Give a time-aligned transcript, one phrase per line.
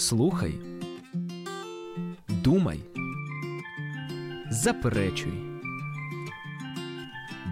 [0.00, 0.54] Слухай,
[2.28, 2.80] думай,
[4.50, 5.32] заперечуй.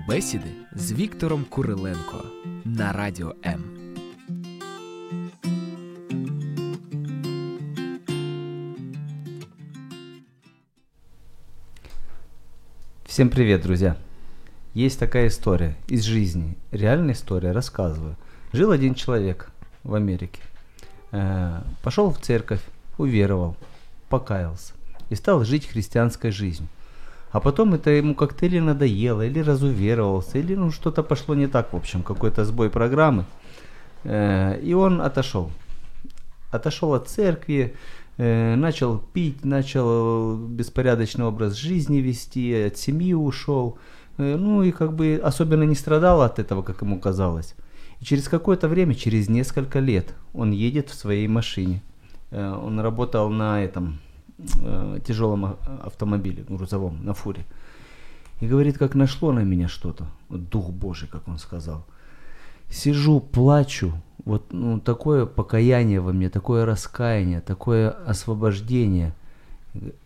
[0.08, 2.24] Бесіди з Віктором Куриленко
[2.64, 3.64] на радіо М.
[13.06, 13.96] Всем привет, друзья!
[14.74, 18.16] Есть такая история из жизни, реальная история, рассказываю.
[18.52, 19.52] Жил один человек
[19.84, 20.40] в Америке.
[21.11, 22.61] Э, пошел в церковь,
[22.97, 23.55] уверовал,
[24.09, 24.73] покаялся
[25.09, 26.69] и стал жить христианской жизнью.
[27.31, 31.73] А потом это ему как-то или надоело, или разуверовался, или ну что-то пошло не так,
[31.73, 33.25] в общем, какой-то сбой программы.
[34.03, 35.51] Э, и он отошел.
[36.51, 37.75] Отошел от церкви,
[38.17, 43.77] э, начал пить, начал беспорядочный образ жизни вести, от семьи ушел.
[44.17, 47.55] Ну и как бы особенно не страдал от этого, как ему казалось.
[47.99, 51.81] И через какое-то время, через несколько лет, он едет в своей машине.
[52.31, 53.99] Э, он работал на этом
[54.37, 57.45] э, тяжелом а- автомобиле, грузовом, на фуре.
[58.39, 60.05] И говорит, как нашло на меня что-то.
[60.29, 61.85] Вот дух Божий, как он сказал.
[62.69, 63.93] Сижу, плачу.
[64.25, 69.13] Вот ну, такое покаяние во мне, такое раскаяние, такое освобождение.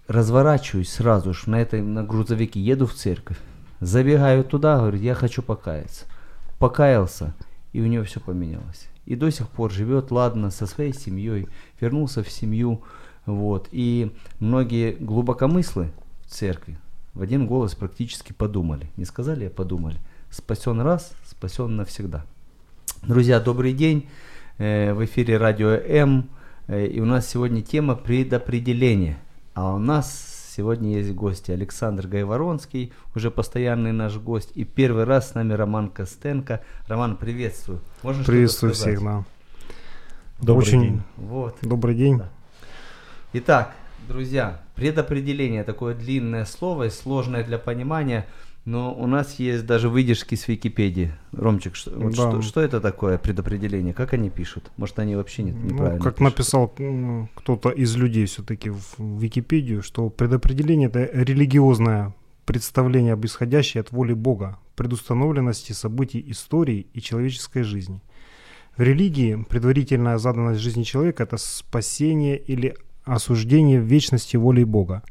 [0.07, 3.37] Разворачиваюсь сразу же на этой на грузовике, еду в церковь.
[3.79, 6.05] Забегаю туда, говорит, я хочу покаяться.
[6.57, 7.33] Покаялся,
[7.73, 8.87] и у него все поменялось.
[9.05, 11.47] И до сих пор живет, ладно, со своей семьей,
[11.81, 12.81] вернулся в семью,
[13.25, 13.67] вот.
[13.71, 15.91] И многие глубокомыслы
[16.25, 16.77] в церкви
[17.13, 18.89] в один голос практически подумали.
[18.97, 19.97] Не сказали, а подумали.
[20.29, 22.25] Спасен раз, спасен навсегда.
[23.03, 24.07] Друзья, добрый день.
[24.57, 26.29] Э, В эфире радио М.
[26.67, 29.19] Э, И у нас сегодня тема предопределения.
[29.53, 31.51] А у нас сегодня есть гости.
[31.51, 34.51] Александр Гайворонский, уже постоянный наш гость.
[34.55, 36.61] И первый раз с нами Роман Костенко.
[36.87, 37.81] Роман, приветствую.
[38.03, 39.23] Можно Приветствую всех, да.
[40.41, 41.01] Добрый Очень день.
[41.17, 41.57] Вот.
[41.61, 42.17] добрый день.
[42.17, 42.29] Да.
[43.33, 43.73] Итак,
[44.07, 48.27] друзья, предопределение такое длинное слово и сложное для понимания,
[48.65, 51.11] но у нас есть даже выдержки с Википедии.
[51.33, 52.29] Ромчик, что, вот Да.
[52.31, 53.93] что, что это такое предопределение?
[53.93, 54.71] Как они пишут?
[54.77, 56.31] Может, они вообще нет, Ну, неправильно как пишут?
[56.31, 62.13] написал м, кто-то из людей все-таки в Википедию, что предопределение это религиозное
[62.45, 68.01] представление об исходящей от воли Бога, предустановленности событий истории и человеческой жизни.
[68.77, 72.75] В религии предварительная заданность жизни человека– это спасение или
[73.05, 75.03] осуждение в вечности волей Бога.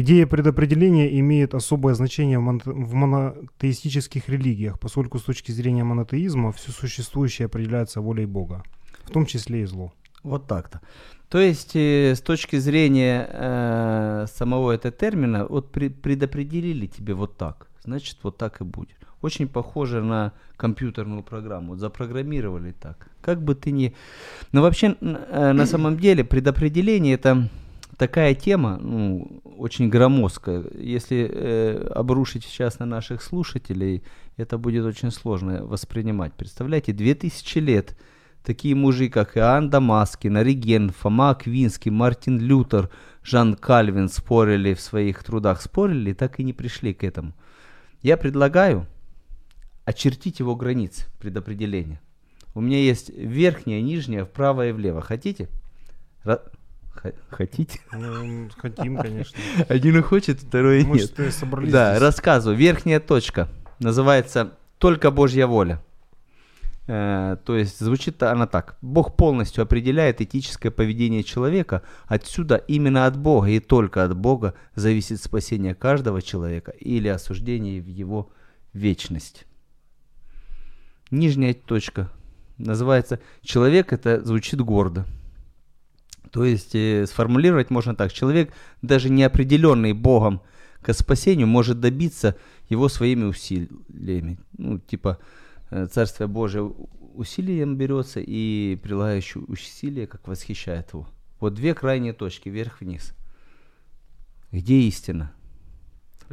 [0.00, 6.52] Идея предопределения имеет особое значение в моно- в монотеистических религиях, поскольку с точки зрения монотеизма
[6.52, 8.62] все существующее определяется волей Бога,
[9.02, 9.92] в том числе и зло.
[10.22, 10.80] Вот так-то.
[11.28, 17.66] То есть, э, с точки зрения э, самого этого термина, вот предопределили тебе вот так,
[17.82, 18.98] значит, вот так и будет.
[19.20, 21.74] Очень похоже на компьютерную программу.
[21.74, 23.10] Запрограммировали так.
[23.20, 23.92] Как бы ты ни...
[24.52, 27.48] Но вообще, э, на самом деле, предопределение это
[27.98, 30.64] такая тема, ну, очень громоздкая.
[30.78, 34.02] Если э, обрушить сейчас на наших слушателей,
[34.36, 36.32] это будет очень сложно воспринимать.
[36.34, 37.98] Представляете, 2000 лет
[38.44, 42.88] такие мужи, как Иоанн Дамаскин, Ориген, Фома Аквинский, Мартин Лютер,
[43.22, 47.34] Жан Кальвин спорили в своих трудах, спорили так и не пришли к этому.
[48.00, 48.86] Я предлагаю
[49.84, 52.00] очертить его границы предопределения.
[52.54, 55.00] У меня есть верхняя, нижняя, вправо и влево.
[55.00, 55.48] Хотите?
[57.30, 57.80] Хотите?
[57.92, 59.38] Ну, хотим, конечно.
[59.68, 61.34] Один хочет, второй Мы нет.
[61.34, 62.02] собрались Да, здесь.
[62.02, 62.58] рассказываю.
[62.58, 63.48] Верхняя точка
[63.78, 65.80] называется «Только Божья воля».
[66.88, 68.78] Э, то есть звучит она так.
[68.80, 71.82] Бог полностью определяет этическое поведение человека.
[72.06, 77.86] Отсюда именно от Бога и только от Бога зависит спасение каждого человека или осуждение в
[77.86, 78.30] его
[78.72, 79.44] вечность.
[81.10, 82.10] Нижняя точка
[82.56, 85.06] называется «Человек» это звучит гордо.
[86.30, 88.12] То есть э, сформулировать можно так.
[88.12, 88.52] Человек,
[88.82, 90.40] даже не определенный Богом
[90.82, 92.36] к спасению, может добиться
[92.68, 94.38] его своими усилиями.
[94.56, 95.18] Ну, типа,
[95.70, 96.72] э, Царствие Божие
[97.14, 101.08] усилием берется и прилагающий усилия, как восхищает его.
[101.40, 103.14] Вот две крайние точки, вверх-вниз.
[104.52, 105.32] Где истина?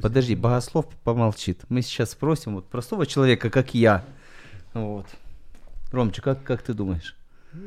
[0.02, 1.64] Подожди, богослов помолчит.
[1.70, 4.04] Мы сейчас спросим вот простого человека, как я.
[4.74, 5.08] Вот.
[5.92, 7.16] Ромчик, как, как ты думаешь?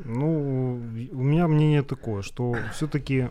[0.05, 0.81] Ну,
[1.11, 3.29] у меня мнение такое, что все-таки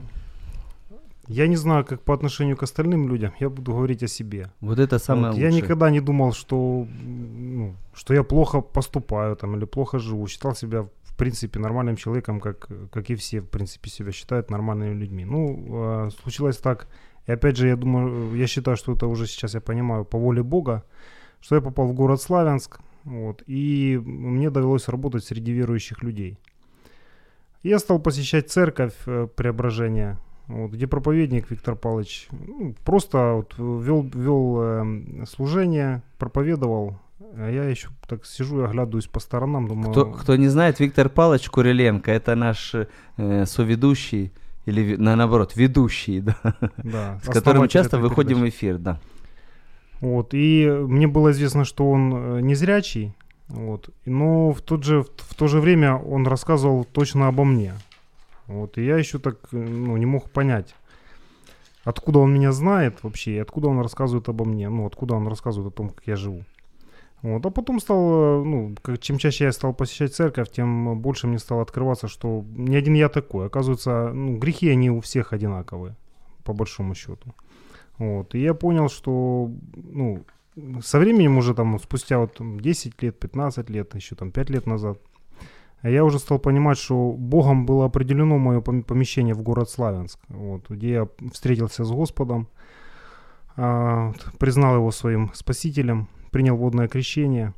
[1.28, 4.50] я не знаю, как по отношению к остальным людям, я буду говорить о себе.
[4.60, 5.62] Вот это самое Вот, я лучшее.
[5.62, 10.26] никогда не думал, что, ну, что я плохо поступаю там, или плохо живу.
[10.26, 14.94] Считал себя, в принципе, нормальным человеком, как, как и все, в принципе, себя считают нормальными
[14.94, 15.26] людьми.
[15.26, 16.88] Ну, э, случилось так.
[17.26, 20.43] И опять же, я думаю, я считаю, что это уже сейчас я понимаю по воле
[20.43, 20.82] Бога,
[21.40, 26.38] что я попал в город Славянск, вот, и мне довелось работать среди верующих людей.
[27.62, 34.02] Я стал посещать церковь э, преображения, вот, где проповедник Виктор Павлович ну, просто вот вел,
[34.02, 36.99] вел э, служение, проповедовал.
[37.34, 39.90] А я еще так сижу и оглядываюсь по сторонам, думаю...
[39.90, 42.75] Кто, кто не знает, Виктор Павлович Куриленко, это наш
[43.16, 44.32] э, соведущий,
[44.66, 46.37] или на, наоборот, ведущий, да,
[46.76, 48.52] да, с которым часто выходим передачи.
[48.52, 49.00] в эфир, да.
[50.00, 53.14] Вот, и мне было известно, что он э, незрячий,
[53.49, 57.75] вот, но в, тот же, в то же время он рассказывал точно обо мне.
[58.47, 60.75] Вот, и я еще так э, ну, не мог понять,
[61.85, 65.73] откуда он меня знает вообще, и откуда он рассказывает обо мне, ну, откуда он рассказывает
[65.73, 66.45] о том, как я живу.
[67.23, 71.27] Вот, а потом стал, э, ну, как- чем чаще я стал посещать церковь, тем больше
[71.27, 73.47] мне стало открываться, что не один я такой.
[73.47, 75.97] Оказывается, ну, грехи, они у всех одинаковые,
[76.45, 77.35] по большому счету.
[77.99, 80.25] Вот, и я понял, что, ну,
[80.82, 84.66] со временем уже там, спустя вот там 10 лет, 15 лет, еще там 5 лет
[84.66, 84.99] назад,
[85.82, 90.69] я уже стал понимать, что Богом было определено мое пом- помещение в город Славянск, вот,
[90.69, 92.49] где я встретился с Господом,
[93.56, 97.54] а, признал его своим спасителем, принял водное крещение,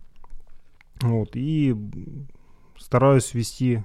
[1.01, 1.75] вот, и
[2.79, 3.83] стараюсь вести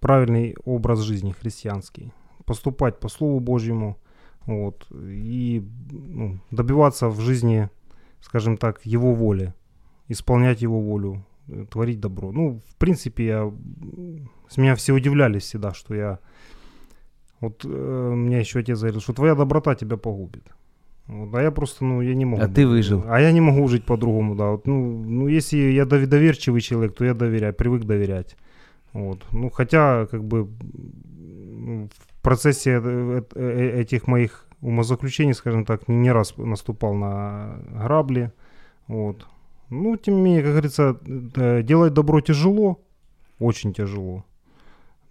[0.00, 2.12] правильный образ жизни христианский,
[2.44, 3.98] поступать по Слову Божьему,
[4.46, 7.68] вот, и ну, добиваться в жизни,
[8.20, 9.54] скажем так, Его воли,
[10.08, 12.32] исполнять Его волю, э, творить добро.
[12.32, 13.52] Ну, в принципе, я,
[14.48, 16.18] с меня все удивлялись всегда, что я,
[17.40, 17.68] вот э,
[18.14, 20.44] мне еще отец говорил, что твоя доброта тебя погубит.
[21.06, 22.42] Вот, а я просто, ну, я не могу.
[22.42, 23.02] А ты выжил.
[23.08, 24.50] А я не могу жить по-другому, да.
[24.50, 28.36] Вот, ну, ну, если я дов- доверчивый человек, то я доверяю, привык доверять.
[28.92, 29.24] Вот.
[29.32, 36.12] Ну, хотя, как бы, в процессе э- э- этих моих умозаключений, скажем так, не не
[36.12, 38.32] раз наступал на грабли.
[38.88, 39.26] Вот.
[39.70, 40.96] Ну, тем не менее, как говорится,
[41.36, 42.80] э, делать добро тяжело,
[43.38, 44.24] очень тяжело.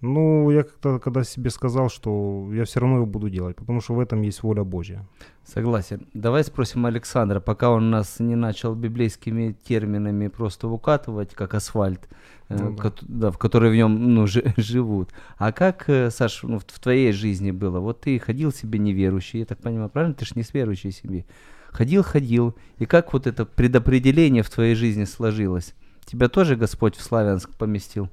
[0.02, 3.94] Ну, я как-то когда себе сказал, что я все равно его буду делать, потому что
[3.96, 5.06] в этом есть воля Божья.
[5.44, 6.08] Согласен.
[6.14, 12.08] Давай спросим Александра, пока он нас не начал библейскими терминами просто укатывать, как асфальт,
[12.48, 12.84] э, Ну да.
[12.84, 15.10] кот- да, в который в нем ну, жи- живут.
[15.38, 17.80] А как, э, Саш, ну, в в твоей жизни было?
[17.82, 20.16] Вот ты ходил себе неверующий, я так понимаю, правильно?
[20.16, 21.26] Ты же не с верующей семьи.
[21.72, 22.56] Ходил, ходил.
[22.78, 25.74] И как вот это предопределение в твоей жизни сложилось?
[26.06, 28.08] Тебя тоже Господь в Славянск поместил?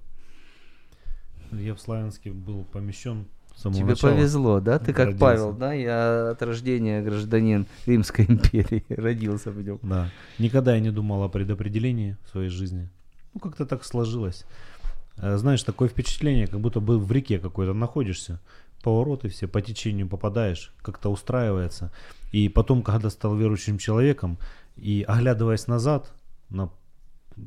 [1.52, 3.26] Я в Славянске был помещен
[3.56, 4.12] самого Тебе начала.
[4.12, 4.78] повезло, да?
[4.78, 5.20] Ты как родился.
[5.20, 5.72] Павел, да?
[5.72, 9.78] Я от рождения гражданин Римской империи, родился в нем.
[9.82, 10.10] Да.
[10.38, 12.88] Никогда я не думал о предопределении в своей жизни.
[13.34, 14.44] Ну, как-то так сложилось.
[15.16, 18.40] Э, Знаешь, такое впечатление, как будто бы в реке какой-то находишься.
[18.82, 21.90] Повороты все, по течению попадаешь, как-то устраивается.
[22.32, 24.38] И потом, когда стал верующим человеком,
[24.76, 26.12] и оглядываясь назад
[26.50, 26.70] на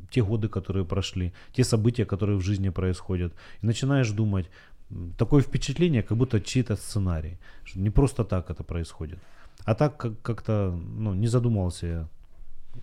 [0.09, 4.49] те годы, которые прошли, те события, которые в жизни происходят, и начинаешь думать,
[5.17, 7.37] такое впечатление, как будто чей-то сценарий.
[7.63, 9.19] что Не просто так это происходит.
[9.65, 12.07] А так как- как-то ну, не задумывался я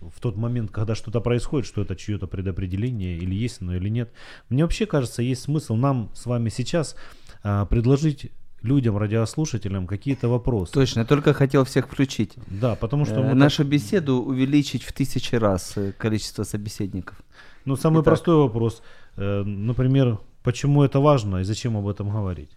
[0.01, 4.11] в тот момент, когда что-то происходит, что это чье-то предопределение, или есть оно, или нет.
[4.49, 6.95] Мне вообще кажется, есть смысл нам с вами сейчас
[7.43, 8.31] а, предложить
[8.63, 10.73] людям, радиослушателям какие-то вопросы.
[10.73, 12.33] Точно, я только хотел всех включить.
[12.47, 17.21] Да, потому что Э, мы так- нашу беседу увеличить в тысячи раз э, количество собеседников.
[17.65, 18.05] Ну, самый Итак.
[18.05, 18.81] простой вопрос.
[19.17, 22.49] Э, Например, почему это важно и зачем об этом говорить?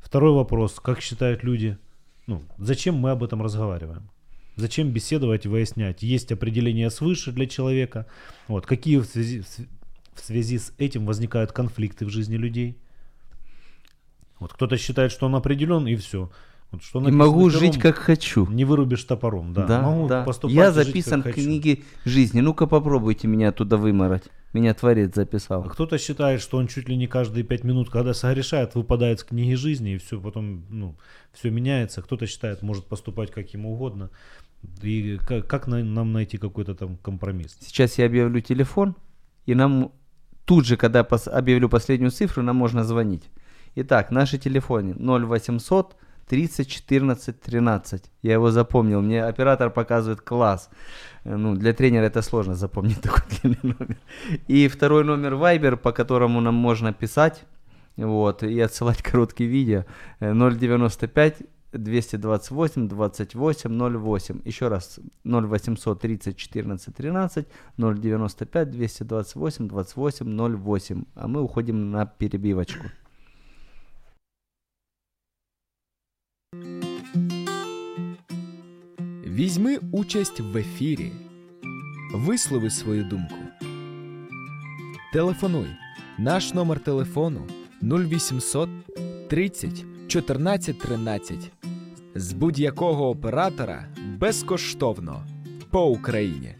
[0.00, 0.80] Второй вопрос.
[0.82, 1.76] Как считают люди,
[2.26, 4.08] ну, зачем мы об этом разговариваем?
[4.56, 6.02] Зачем беседовать и выяснять?
[6.02, 8.06] Есть определение свыше для человека.
[8.48, 8.66] Вот.
[8.66, 9.68] Какие в связи, в св-
[10.14, 12.76] в связи с этим возникают конфликты в жизни людей?
[14.38, 16.30] Вот кто-то считает, что он определен, и все.
[16.72, 18.46] Вот что И могу пером, жить как хочу.
[18.48, 19.66] Не вырубишь топором, да.
[19.66, 20.24] Да, Могу да.
[20.24, 22.40] поступать Я жить, записан как в книге жизни.
[22.40, 24.24] Ну-ка попробуйте меня оттуда вымороть.
[24.52, 25.62] Меня Творец А записал.
[25.64, 29.54] кто-то считает, что он чуть ли не каждые пять минут, когда согрешает, выпадает с книги
[29.54, 30.96] жизни, и все потом, ну,
[31.32, 32.02] все меняется.
[32.02, 34.10] Кто-то считает, может поступать как ему угодно.
[34.82, 37.56] И как, как на- нам найти какой-то там компромисс?
[37.60, 38.96] Сейчас я объявлю телефон,
[39.44, 39.92] и нам
[40.46, 43.24] тут же, когда пос- объявлю последнюю цифру, нам можно звонить.
[43.78, 45.96] Итак, наши телефоны 0800
[46.28, 48.10] 30 14 13.
[48.22, 49.02] Я его запомнил.
[49.02, 50.70] Мне оператор показывает класс.
[51.24, 53.96] Э, Ну, для тренера это сложно запомнить такой длинный номер.
[54.48, 57.44] И второй номер Viber, по которому нам можно писать
[57.96, 59.84] вот, и отсылать короткие видео.
[60.20, 61.42] э, 095
[61.72, 64.40] 228 28 08.
[64.46, 71.04] Еще раз 0800 30 14 13 095 228 28 08.
[71.14, 72.86] А мы уходим на перебивочку.
[79.36, 81.12] Візьми участь в ефірі.
[82.14, 83.34] Вислови свою думку.
[85.12, 85.66] Телефонуй.
[86.18, 87.46] Наш номер телефону
[87.82, 88.68] 0800
[89.28, 91.52] 30 14 13
[92.14, 93.88] з будь-якого оператора
[94.18, 95.26] безкоштовно
[95.70, 96.54] по Україні.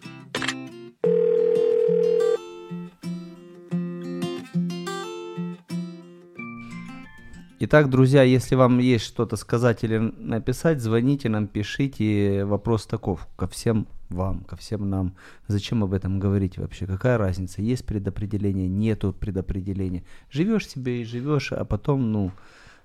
[7.68, 12.44] Итак, друзья, если вам есть что-то сказать или написать, звоните нам, пишите.
[12.44, 15.16] Вопрос таков ко всем вам, ко всем нам.
[15.48, 16.86] Зачем об этом говорить вообще?
[16.86, 17.62] Какая разница?
[17.62, 20.04] Есть предопределение, нету предопределения.
[20.30, 22.30] Живешь себе и живешь, а потом, ну,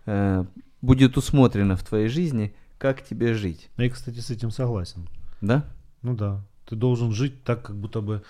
[0.08, 0.46] э,
[0.82, 3.70] будет усмотрено в твоей жизни, как тебе жить.
[3.78, 5.08] Я, кстати, с этим согласен.
[5.42, 5.64] Да?
[6.02, 6.44] Ну да.
[6.66, 8.24] Ты должен жить так, как будто бы,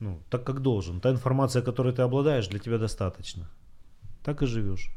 [0.00, 1.02] ну, так, как должен.
[1.02, 3.50] Та информация, которой ты обладаешь, для тебя достаточно.
[4.24, 4.90] Так и живешь.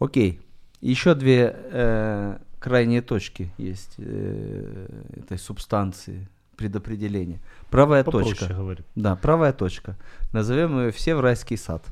[0.00, 0.40] Окей.
[0.80, 7.40] Еще две э, крайние точки есть э, этой субстанции предопределения.
[7.70, 8.54] Правая Попроще точка.
[8.54, 8.84] говори.
[8.94, 9.96] Да, правая точка.
[10.32, 11.84] Назовем ее все в райский сад.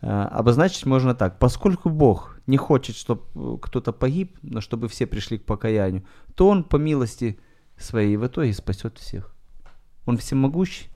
[0.00, 1.38] Э, обозначить можно так.
[1.38, 6.64] Поскольку Бог не хочет, чтобы кто-то погиб, но чтобы все пришли к покаянию, то Он
[6.64, 7.38] по милости
[7.76, 9.34] своей в итоге спасет всех.
[10.06, 10.88] Он всемогущий?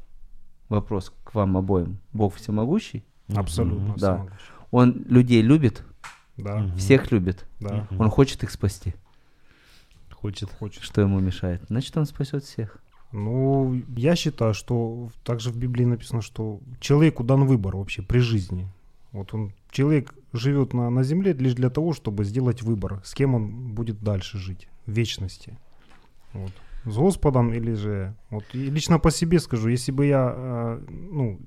[0.70, 1.98] Вопрос к вам обоим.
[2.12, 3.04] Бог всемогущий?
[3.34, 3.94] Абсолютно.
[3.98, 4.14] Да.
[4.16, 4.52] всемогущий.
[4.70, 5.84] Он людей любит,
[6.36, 7.46] Да, всех любит.
[7.60, 7.86] да.
[7.98, 8.94] Он хочет их спасти.
[10.10, 10.50] Хочет.
[10.50, 10.82] Хочет.
[10.82, 11.62] Что ему мешает?
[11.68, 12.78] Значит, он спасет всех.
[13.12, 18.66] Ну, я считаю, что также в Библии написано, что человеку дан выбор вообще при жизни.
[19.12, 23.34] Вот он, человек живет на, на земле лишь для того, чтобы сделать выбор, с кем
[23.34, 25.56] он будет дальше жить в вечности.
[26.32, 26.50] Вот.
[26.84, 28.14] С Господом или же...
[28.30, 31.38] Вот, и лично по себе скажу, если бы я, э, ну,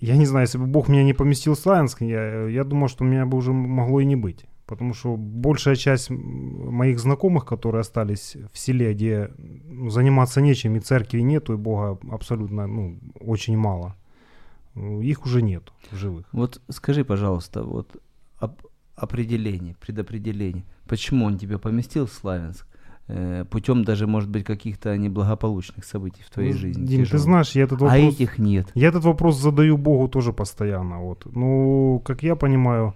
[0.00, 3.04] я не знаю, если бы Бог меня не поместил в Славянск, я, я думаю, что
[3.04, 4.46] меня бы уже могло и не быть.
[4.66, 9.30] Потому что большая часть моих знакомых, которые остались в селе, где
[9.66, 13.94] ну, заниматься нечем, и церкви нету, и Бога абсолютно, ну, очень мало,
[14.74, 16.26] ну, их уже нет в живых.
[16.32, 18.00] Вот скажи, пожалуйста, вот
[18.38, 18.62] об-
[18.96, 20.64] определение, предопределение.
[20.88, 22.66] Почему он тебя поместил в Славянск?
[23.06, 26.86] Э, путем даже, может быть, каких-то неблагополучных событий в твоей Ну, жизни.
[26.86, 28.14] Дим, ты знаешь, я этот а вопрос...
[28.14, 28.68] этих нет.
[28.74, 31.00] Я этот вопрос задаю Богу тоже постоянно.
[31.00, 31.26] Вот.
[31.26, 32.94] Ну, как я понимаю,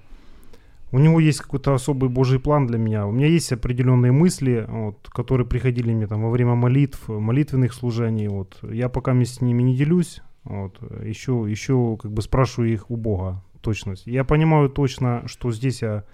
[0.93, 3.07] у него есть какой-то особый Божий план для меня.
[3.07, 8.29] У меня есть определенные мысли, вот, которые приходили мне там во время молитв, молитвенных служений.
[8.29, 8.59] Вот.
[8.63, 10.23] Я пока с ними не делюсь.
[10.45, 10.79] Вот.
[11.05, 14.07] Еще, еще как бы спрашиваю их у Бога точность.
[14.07, 16.05] Я понимаю точно, что здесь я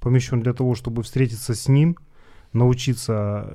[0.00, 1.96] помещен для того, чтобы встретиться с Ним,
[2.52, 3.52] научиться,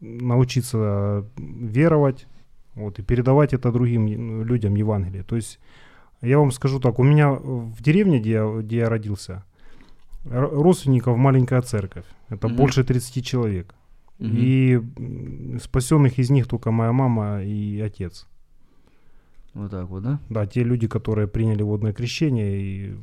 [0.00, 2.26] научиться веровать,
[2.74, 5.22] вот, и передавать это другим людям Евангелие.
[5.22, 5.60] То есть
[6.22, 9.44] я вам скажу так, у меня в деревне, где я, где я родился,
[10.24, 12.06] родственников маленькая церковь.
[12.30, 12.56] Это Мгм.
[12.56, 13.74] больше 30 человек.
[14.18, 14.32] Мгм.
[14.36, 14.80] И
[15.62, 18.26] спасенных из них только моя мама и отец.
[19.54, 20.18] Вот так вот, да?
[20.30, 22.94] Да, те люди, которые приняли водное крещение и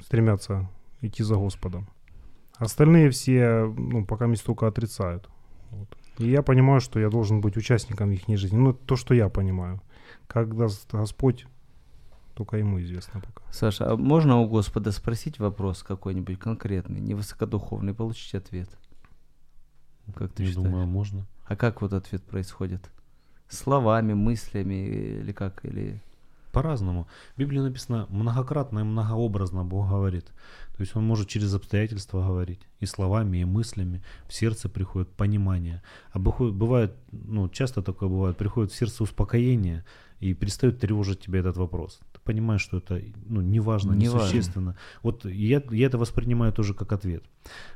[0.00, 0.68] стремятся
[1.00, 1.86] идти за Господом.
[2.56, 5.28] Остальные все, ну, пока меня только отрицают.
[5.70, 5.88] Вот.
[6.18, 8.56] И я понимаю, что я должен быть участником их жизни.
[8.56, 9.80] Ну, то, что я понимаю.
[10.26, 11.46] Как даст Господь,
[12.34, 13.42] только ему известно пока.
[13.50, 18.68] Саша, а можно у Господа спросить вопрос какой-нибудь конкретный, невысокодуховный, получить ответ?
[20.14, 20.68] Как ты Я считаешь?
[20.68, 21.26] думаю, можно.
[21.46, 22.90] А как вот ответ происходит?
[23.48, 25.64] Словами, мыслями или как?
[25.64, 26.00] Или...
[26.52, 27.08] По-разному.
[27.34, 30.26] В Библии написано многократно и многообразно Бог говорит.
[30.76, 32.60] То есть Он может через обстоятельства говорить.
[32.80, 34.02] И словами, и мыслями.
[34.28, 35.82] В сердце приходит понимание.
[36.10, 39.84] А бывает, ну, часто такое бывает, приходит в сердце успокоение
[40.20, 42.00] и перестает тревожить тебя этот вопрос.
[42.12, 44.28] Ты понимаешь, что это ну, не важно, не важно.
[44.28, 44.76] существенно.
[45.02, 47.24] Вот я, я это воспринимаю тоже как ответ.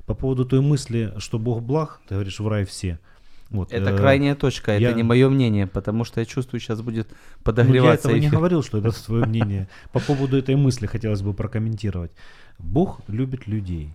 [0.06, 3.00] По поводу той мысли, что Бог благ, ты говоришь, в рай все.
[3.50, 6.80] Вот, Это э, крайняя точка, это я- не мое мнение, потому что я чувствую, сейчас
[6.80, 8.38] будет ну, я подогреваться этого не эфир.
[8.38, 9.68] говорил, что это твое мнение.
[9.92, 12.10] По поводу этой мысли хотелось бы прокомментировать.
[12.58, 13.94] Бог любит людей.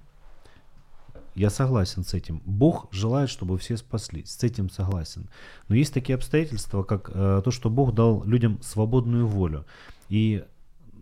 [1.36, 2.42] Я согласен с этим.
[2.46, 4.32] Бог желает, чтобы все спаслись.
[4.32, 5.30] С этим согласен.
[5.70, 9.66] Но есть такие обстоятельства, как э, то, что Бог дал людям свободную волю.
[10.10, 10.44] И,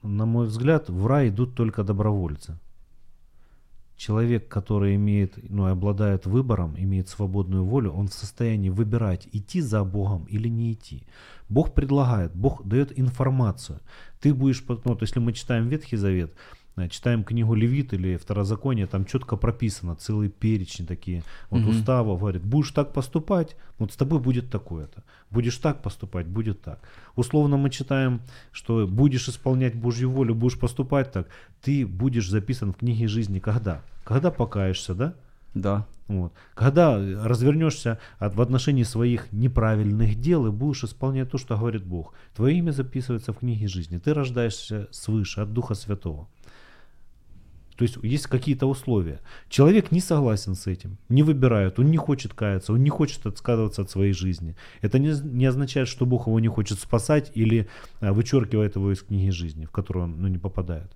[0.03, 2.58] на мой взгляд, в рай идут только добровольцы.
[4.00, 9.84] Человек, который имеет, ну, обладает выбором, имеет свободную волю, он в состоянии выбирать, идти за
[9.84, 11.03] Богом или не идти.
[11.50, 13.82] Бог предлагает, Бог дает информацию.
[14.22, 16.34] Ты будешь, ну, вот если мы читаем Ветхий Завет,
[16.90, 21.70] читаем книгу Левит или Второзаконие, там четко прописано, целые перечни такие, вот Мгм.
[21.70, 25.04] устава, говорит, будешь так поступать, вот с тобой будет такое-то.
[25.30, 26.80] Будешь так поступать, будет так.
[27.16, 28.22] Условно мы читаем,
[28.52, 31.28] что будешь исполнять Божью волю, будешь поступать так,
[31.62, 33.82] ты будешь записан в книге жизни когда?
[34.06, 35.14] Когда покаешься, да?
[35.54, 35.86] Да.
[36.08, 36.34] Вот.
[36.56, 42.14] Когда развернешься от, в отношении своих неправильных дел и будешь исполнять то, что говорит Бог,
[42.36, 44.00] твое имя записывается в книге жизни.
[44.00, 46.28] Ты рождаешься свыше, от Духа Святого.
[47.80, 49.22] То есть есть какие-то условия.
[49.48, 53.84] Человек не согласен с этим, не выбирает, он не хочет каяться, он не хочет отказываться
[53.84, 54.58] от своей жизни.
[54.82, 57.70] Это не, не означает, что Бог его не хочет спасать или
[58.02, 60.92] а, вычеркивает его из книги жизни, в которую он ну, не попадает.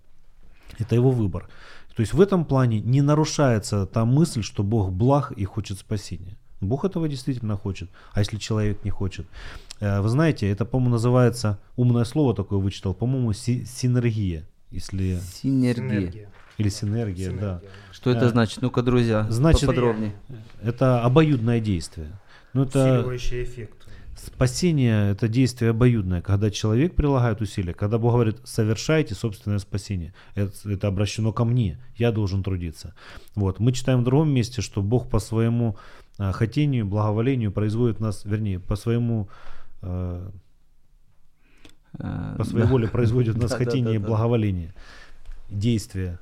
[0.78, 1.48] Это его выбор.
[1.96, 6.38] То есть в этом плане не нарушается та мысль, что Бог благ и хочет спасения.
[6.60, 7.90] Бог этого действительно хочет.
[8.12, 9.26] А если человек не хочет?
[9.80, 14.46] Э, вы знаете, это, по-моему, называется, умное слово такое вычитал, по-моему, си- синергия.
[14.70, 15.20] Если...
[15.34, 16.30] Синергия.
[16.64, 17.62] Или синергия, да.
[17.92, 18.62] Что это Э, значит?
[18.62, 20.14] Ну-ка, друзья, значит- поподробнее.
[20.62, 22.08] Это обоюдное действие.
[22.54, 23.88] Ну, это Усиливающий эффект.
[24.16, 26.22] спасение– это действие обоюдное.
[26.22, 31.80] Когда человек прилагает усилия, когда Бог говорит «совершайте собственное спасение», это, это обращено ко мне,
[31.98, 32.94] я должен трудиться.
[33.36, 33.60] Вот.
[33.60, 35.78] Мы читаем в другом месте, что Бог по своему
[36.20, 39.30] а, хотению, благоволению производит нас, вернее, по своему
[39.82, 40.30] э,
[42.00, 42.72] Э, по своей да.
[42.72, 44.74] воле производит нас хотение и благоволение,
[45.50, 46.20] действие.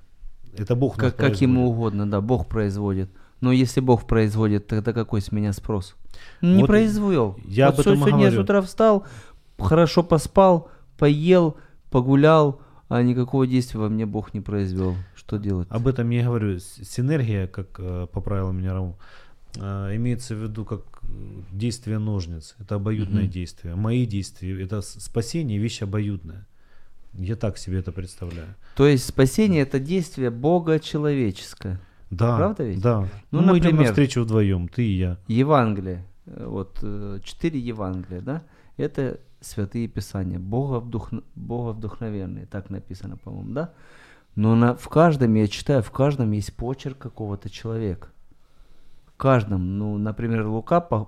[0.57, 3.09] Это Бог Как, как ему угодно, да, Бог производит.
[3.39, 5.95] Но если Бог производит, тогда какой с меня спрос?
[6.41, 7.37] Не Вот произвел.
[7.45, 8.43] я вот об этом сегодня я с говорю.
[8.43, 9.05] утра встал,
[9.57, 11.57] хорошо поспал, поел,
[11.89, 14.95] погулял, а никакого действия во мне Бог не произвел.
[15.15, 15.67] Что делать?
[15.71, 16.59] Об этом я и говорю.
[16.59, 18.99] Синергия, как э, поправила меня Раму,
[19.55, 21.07] э, имеется в виду как э,
[21.51, 22.55] действие ножниц.
[22.59, 23.31] Это обоюдное Мгм.
[23.31, 23.75] действие.
[23.75, 26.45] Мои действия, это спасение, вещь обоюдная.
[27.13, 28.55] Я так себе это представляю.
[28.75, 31.79] То есть спасение это действие Бога человеческое.
[32.09, 32.81] Да, Правда ведь?
[32.81, 33.01] Да.
[33.31, 35.17] Ну, Ну, мы идем например, навстречу вдвоем, ты и я.
[35.27, 38.43] Евангелие, э, вот э, четыре Евангелия, да,
[38.77, 41.19] это святые писания, Бога, вдухн...
[41.35, 43.73] Бога вдохновенные, так написано, по-моему, да?
[44.35, 48.09] Но на, в каждом, я читаю, в каждом есть почерк какого-то человека.
[49.21, 51.07] Каждом, ну, например, Лука, по-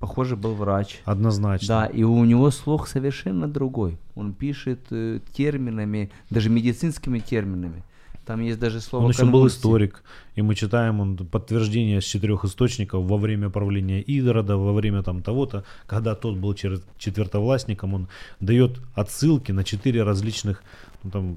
[0.00, 1.00] похоже, был врач.
[1.04, 1.68] Однозначно.
[1.68, 3.96] Да, и у него слог совершенно другой.
[4.16, 7.84] Он пишет э, терминами, даже медицинскими терминами.
[8.26, 10.02] Там есть даже слово Он еще был историк,
[10.34, 15.22] и мы читаем он подтверждение с четырех источников во время правления Идрода, во время там
[15.22, 18.08] того-то, когда тот был четвертовластником, он
[18.40, 20.64] дает отсылки на четыре различных
[21.04, 21.36] ну, там,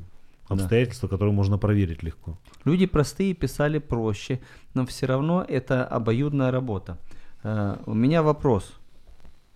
[0.49, 0.55] Да.
[0.55, 2.37] обстоятельства, которые можно проверить легко.
[2.65, 4.39] Люди простые писали проще,
[4.73, 6.97] но все равно это обоюдная работа.
[7.43, 8.73] Э, у меня вопрос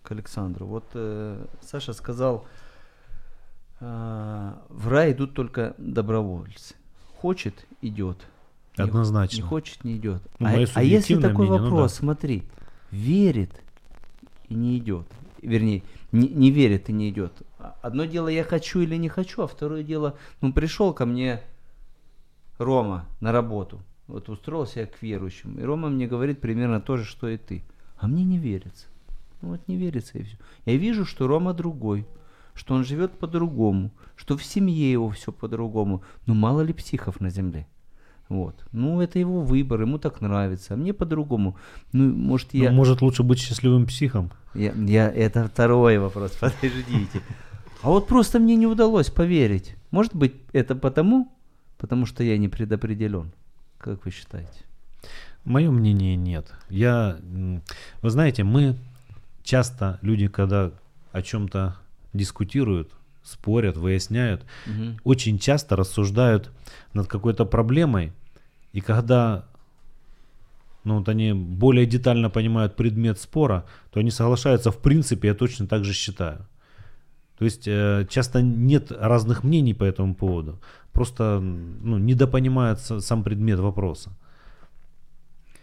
[0.03, 0.65] к Александру.
[0.65, 2.45] Вот э, Саша сказал,
[3.79, 6.75] э, в рай идут только добровольцы.
[7.17, 8.17] Хочет– идет.
[8.77, 9.37] Не- Однозначно.
[9.37, 10.21] Не хочет– не идет.
[10.39, 11.97] Ну, а, а если такой мнение, ну вопрос, да.
[11.97, 12.43] смотри,
[12.91, 13.51] верит
[14.49, 15.07] и не идет.
[15.41, 17.33] Вернее, не, не верит и не идет.
[17.81, 21.41] Одно дело, я хочу или не хочу, а второе дело, ну, пришел ко мне
[22.57, 23.81] Рома на работу.
[24.07, 25.57] Вот устроился я к верующим.
[25.59, 27.63] И Рома мне говорит примерно то же, что и ты.
[27.97, 28.85] А мне не верится.
[29.41, 30.37] Ну вот не верится и все.
[30.65, 32.05] Я вижу, что Рома другой,
[32.53, 36.03] что он живет по-другому, что в семье его все по-другому.
[36.25, 37.67] Но мало ли психов на земле.
[38.29, 38.55] Вот.
[38.71, 40.73] Ну, это его выбор, ему так нравится.
[40.73, 41.57] А мне по-другому.
[41.91, 42.71] Ну, может, Ну, я...
[42.71, 44.31] может лучше быть счастливым психом?
[44.53, 47.21] Я, я- это второй вопрос, подождите.
[47.83, 49.75] А вот просто мне не удалось поверить.
[49.89, 51.31] Может быть, это потому,
[51.77, 53.31] потому что я не предопределен.
[53.79, 54.65] Как вы считаете?
[55.43, 56.53] Мое мнение нет.
[56.69, 57.17] Я,
[58.01, 58.75] вы знаете, мы
[59.43, 60.71] часто, люди, когда
[61.11, 61.75] о чем-то
[62.13, 62.91] дискутируют,
[63.23, 64.97] спорят, выясняют, Мгм.
[65.03, 66.51] очень часто рассуждают
[66.93, 68.13] над какой-то проблемой,
[68.73, 69.45] и когда
[70.83, 75.67] ну, вот они более детально понимают предмет спора, то они соглашаются в принципе, я точно
[75.67, 76.45] так же считаю.
[77.41, 80.59] То есть э, часто нет разных мнений по этому поводу,
[80.91, 84.11] просто ну, недопонимается сам предмет вопроса.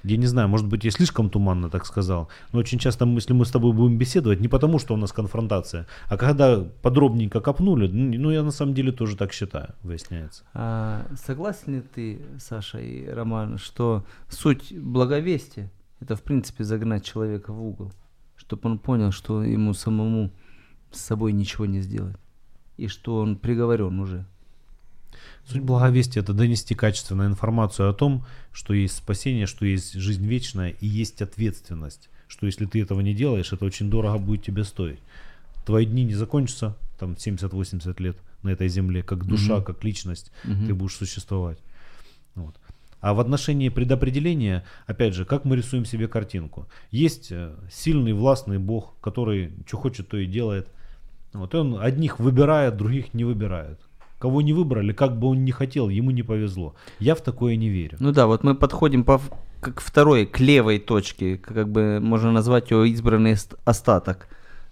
[0.03, 3.45] Я не знаю, может быть, я слишком туманно так сказал, но очень часто, если мы
[3.45, 8.19] с тобой будем беседовать, не потому, что у нас конфронтация, а когда подробненько копнули, ну,
[8.19, 10.43] ну, я на самом деле тоже так считаю, выясняется.
[10.55, 17.53] А согласен ли ты, Саша и Роман, что суть благовестия– это, в принципе, загнать человека
[17.53, 17.93] в угол,
[18.35, 20.33] чтобы он понял, что ему самому
[20.93, 22.17] с собой ничего не сделать,
[22.77, 24.25] и что он приговорен уже?
[25.47, 30.71] Суть благовестия– это донести качественную информацию о том, что есть спасение, что есть жизнь вечная
[30.71, 32.11] и есть ответственность.
[32.29, 34.99] Что если ты этого не делаешь, это очень дорого будет тебе стоить.
[35.65, 39.65] Твои дни не закончатся, там 70-80 лет на этой земле, как душа, Мгм.
[39.65, 40.67] как личность, Мгм.
[40.67, 41.59] ты будешь существовать.
[42.35, 42.55] Вот.
[43.01, 46.67] А в отношении предопределения, опять же, как мы рисуем себе картинку?
[46.91, 50.69] Есть э, сильный, властный Бог, который что хочет, то и делает.
[51.33, 53.79] Вот, он одних выбирает, других не выбирает.
[54.19, 56.75] Кого не выбрали, как бы он ни хотел, ему не повезло.
[56.99, 57.97] Я в такое не верю.
[58.01, 59.21] Ну да, вот мы подходим по,
[59.61, 64.29] как второй, к левой точке, как бы можно назвать его избранный ост- остаток.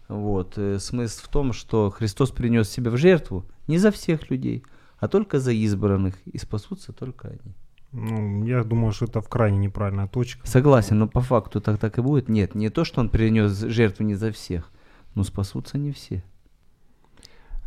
[0.09, 0.55] Вот.
[0.59, 4.65] э, Смысл в том, что Христос принес себя в жертву не за всех людей,
[4.99, 7.55] а только за избранных, и спасутся только они.
[7.93, 10.45] Ну, я думаю, что это в крайне неправильная точка.
[10.47, 12.29] Согласен, но по факту так так и будет.
[12.29, 14.71] Нет, не то, что он принес жертву не за всех,
[15.15, 16.25] но спасутся не все.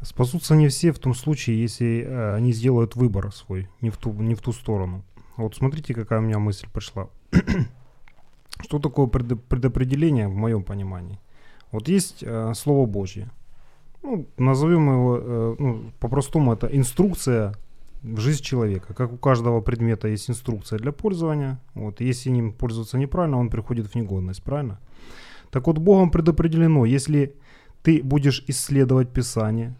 [0.01, 4.13] Спасутся не все в том случае, если э, они сделают выбор свой, не в ту,
[4.13, 5.03] не в ту сторону.
[5.35, 7.09] Вот смотрите, какая у меня мысль пришла.
[8.61, 11.19] Что такое предо- предопределение в моем понимании?
[11.71, 13.29] Вот есть э, Слово Божье.
[14.01, 17.53] Ну, назовем его, э, ну, по-простому, это инструкция
[18.01, 18.93] в жизнь человека.
[18.93, 21.59] Как у каждого предмета есть инструкция для пользования.
[21.73, 24.79] Вот, если ним пользоваться неправильно, он приходит в негодность, правильно?
[25.51, 27.35] Так вот, Богом предопределено, если
[27.83, 29.75] ты будешь исследовать Писание,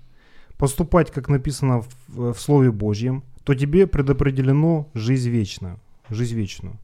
[0.59, 5.79] поступать, как написано в, в Слове Божьем, то тебе предопределено жизнь вечную.
[6.09, 6.77] Жизнь вечную.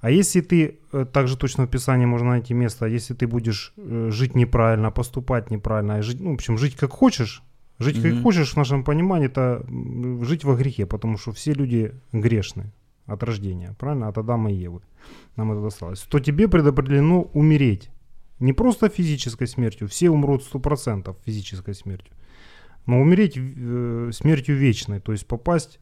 [0.00, 4.10] А если ты, э, также точно в Писании можно найти место, если ты будешь э,
[4.12, 7.42] жить неправильно, поступать неправильно, и жить, ну, в общем, жить как хочешь,
[7.78, 8.22] жить как Мгм.
[8.22, 9.64] хочешь в нашем понимании, это
[10.26, 12.64] жить во грехе, потому что все люди грешны
[13.06, 14.80] от рождения, правильно, от Адама и Евы.
[15.36, 16.00] Нам это досталось.
[16.00, 17.90] То тебе предопределено умереть.
[18.40, 22.12] Не просто физической смертью, все умрут 100% физической смертью,
[22.86, 25.80] но умереть э, смертью вечной, то есть попасть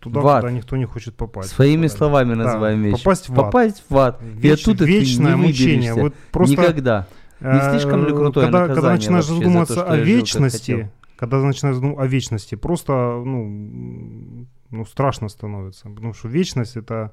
[0.00, 0.40] туда, В ад.
[0.42, 1.50] куда никто не хочет попасть.
[1.50, 1.92] Своими Да.
[1.96, 2.98] словами Да, называем вещи.
[2.98, 3.38] попасть в ад.
[3.38, 4.20] Попасть в ад.
[4.22, 5.94] И Веч- ты вечное не мучение.
[5.94, 7.06] Вот просто Никогда.
[7.40, 10.04] Не слишком ли Э, крутое когда, когда начинаешь вообще за задумываться то, что о жил,
[10.04, 10.88] вечности, хотел?
[11.16, 15.88] когда начинаешь задумываться о вечности, просто ну, ну, страшно становится.
[15.88, 17.12] Потому что вечность это...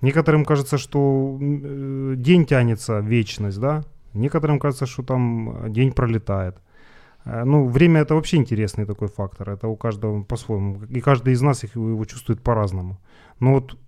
[0.00, 3.82] Некоторым кажется, что э, день тянется, вечность, да?
[4.14, 6.56] Некоторым кажется, что там э, день пролетает.
[7.24, 9.50] Э, Ну, время это вообще интересный такой фактор.
[9.50, 10.84] Это у каждого по-своему.
[10.84, 12.98] И каждый из нас его чувствует по-разному.
[13.40, 13.78] Но вот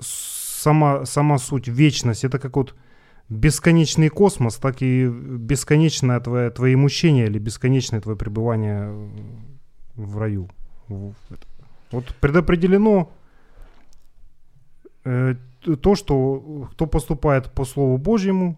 [0.00, 2.74] сама, сама суть, вечность, это как вот
[3.28, 8.90] бесконечный космос, так и бесконечное твое, твои мучения или бесконечное твое пребывание
[9.94, 10.48] в раю.
[10.88, 13.10] Вот предопределено
[15.04, 15.34] э,
[15.82, 18.56] то, что кто поступает по Слову Божьему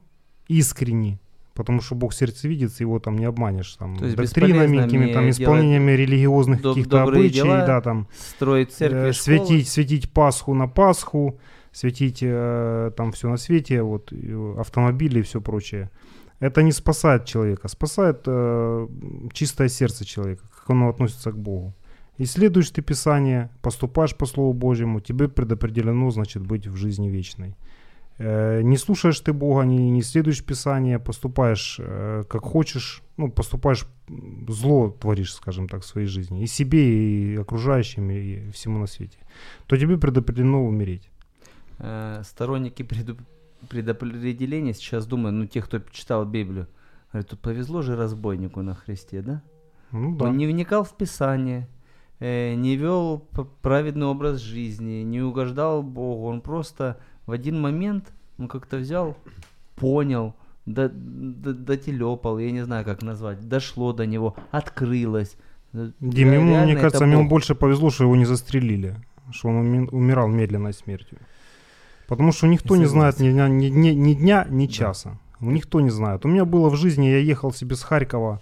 [0.48, 1.18] искренне,
[1.54, 5.28] потому что Бог сердце видит, его там не обманешь, там, То есть доктринами, какими там
[5.30, 10.68] исполнениями религиозных доб- каких-то обычаев, дела, да, там, Строить церкви, Э, светить, светить Пасху на
[10.68, 11.38] Пасху,
[11.72, 15.90] светить э, там все на свете, вот э, автомобили и все прочее.
[16.40, 18.88] Это не спасает человека, спасает э,
[19.32, 21.74] чистое сердце человека, как оно относится к Богу.
[22.18, 27.56] Исследуешь ты Писание, поступаешь по Слову Божьему, тебе предопределено, значит, быть в жизни вечной.
[28.20, 33.86] Э, Не слушаешь ты Бога, не, не следуешь Писание, поступаешь э, как хочешь, ну, поступаешь
[34.46, 39.16] зло творишь, скажем так, в своей жизни, и себе, и окружающим, и всему на свете,
[39.66, 41.10] то тебе предопределено умереть.
[41.78, 42.86] Э, сторонники
[43.68, 46.66] предопределения сейчас думают, ну, те, кто читал Библию,
[47.12, 49.42] говорят, тут повезло же разбойнику на Христе, да?
[49.92, 50.26] Ну да.
[50.26, 51.68] Он не вникал в Писание,
[52.20, 53.26] не вел
[53.62, 56.26] праведный образ жизни, не угождал Богу.
[56.26, 58.04] Он просто в один момент,
[58.38, 59.16] он как-то взял,
[59.76, 60.34] понял,
[60.66, 65.36] до, до- дотелепал, я не знаю, как назвать, дошло до него, открылось.
[65.72, 68.96] Дим, ему, мне кажется, ему больше повезло, что его не застрелили,
[69.30, 71.18] что он уми- умирал медленной смертью.
[72.08, 75.18] Потому что никто не знает ни дня, ни, дня- ни дня, ни часа.
[75.40, 76.24] Никто не знает.
[76.24, 78.40] У меня было в жизни, я ехал себе с Харькова,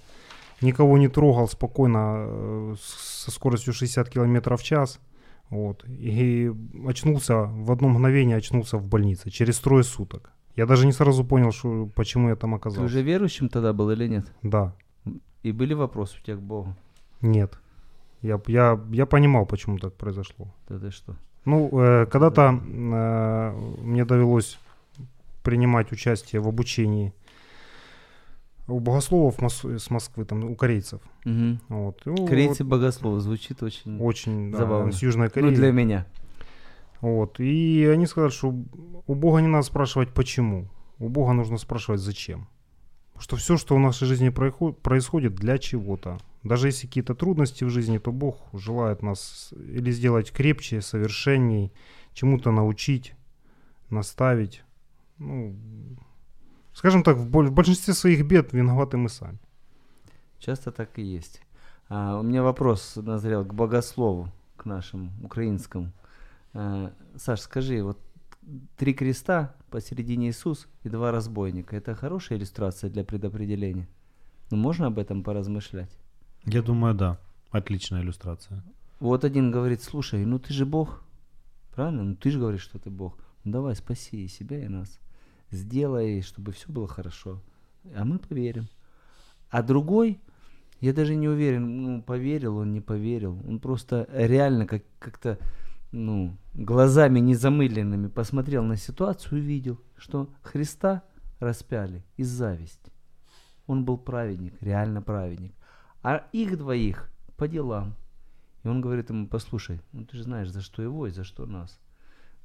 [0.62, 4.98] никого не трогал спокойно э, со скоростью 60 км в час.
[5.50, 5.84] Вот.
[5.88, 6.52] И
[6.86, 10.30] очнулся, в одно мгновение очнулся в больнице, через трое суток.
[10.56, 12.84] Я даже не сразу понял, что, почему я там Ты оказался.
[12.84, 14.26] уже верующим тогда был или нет?
[14.42, 14.74] Да,
[15.44, 16.74] И были вопросы у тебя к Богу?
[17.22, 17.58] нет.
[18.22, 20.52] Я, я, я понимал, почему так произошло.
[20.68, 21.14] Да ты что?
[21.44, 23.52] Ну, э, когда-то э,
[23.84, 24.58] мне довелось
[25.44, 27.12] принимать участие в обучении
[28.68, 31.00] у богословов Мос- с Москвы, там, у корейцев.
[31.24, 31.60] Мгм.
[31.68, 32.02] Вот.
[32.04, 34.92] Ну, Корейцы богослов звучит очень вот, очень да, забавно.
[34.92, 35.54] с Южной Ну, Кореи.
[35.54, 36.06] для меня.
[37.00, 37.40] Вот.
[37.40, 38.48] И они сказали, что
[39.06, 40.68] у Бога не надо спрашивать почему.
[40.98, 42.48] У Бога нужно спрашивать зачем.
[43.18, 46.18] Что все, что в нашей жизни происходит, для чего-то.
[46.44, 51.72] Даже если какие-то трудности в жизни, то Бог желает нас или сделать крепче, совершенней,
[52.12, 53.14] чему-то научить,
[53.90, 54.62] наставить.
[55.18, 55.56] Ну,
[56.78, 59.38] скажем так, в, боль- в большинстве своих бед виноваты мы сами.
[60.38, 61.42] Часто так и есть.
[61.88, 65.92] А, у меня вопрос назрел к богослову, к нашему украинскому.
[66.54, 67.98] А, Саш, скажи, вот
[68.76, 71.76] три креста, посередине Иисус и два разбойника.
[71.76, 73.88] Это хорошая иллюстрация для предопределения?
[74.50, 75.90] Ну, можно об этом поразмышлять?
[76.44, 77.18] Я думаю, да.
[77.50, 78.62] Отличная иллюстрация.
[79.00, 81.02] Вот один говорит, слушай, ну ты же Бог,
[81.74, 82.02] Правильно?
[82.02, 83.16] Ну ты же говоришь, что ты Бог.
[83.44, 84.98] Ну давай, спаси и себя, и нас.
[85.50, 87.40] Сделай, чтобы все было хорошо.
[87.94, 88.68] А мы поверим.
[89.50, 90.20] А другой,
[90.80, 93.38] я даже не уверен, ну, поверил он, не поверил.
[93.48, 95.38] Он просто реально как- как-то,
[95.90, 101.02] ну, глазами незамыленными посмотрел на ситуацию и увидел, что Христа
[101.40, 102.92] распяли из зависти.
[103.66, 105.54] Он был праведник, реально праведник.
[106.02, 107.94] А их двоих по делам.
[108.64, 111.46] И он говорит ему, послушай, ну ты же знаешь, за что его и за что
[111.46, 111.78] нас.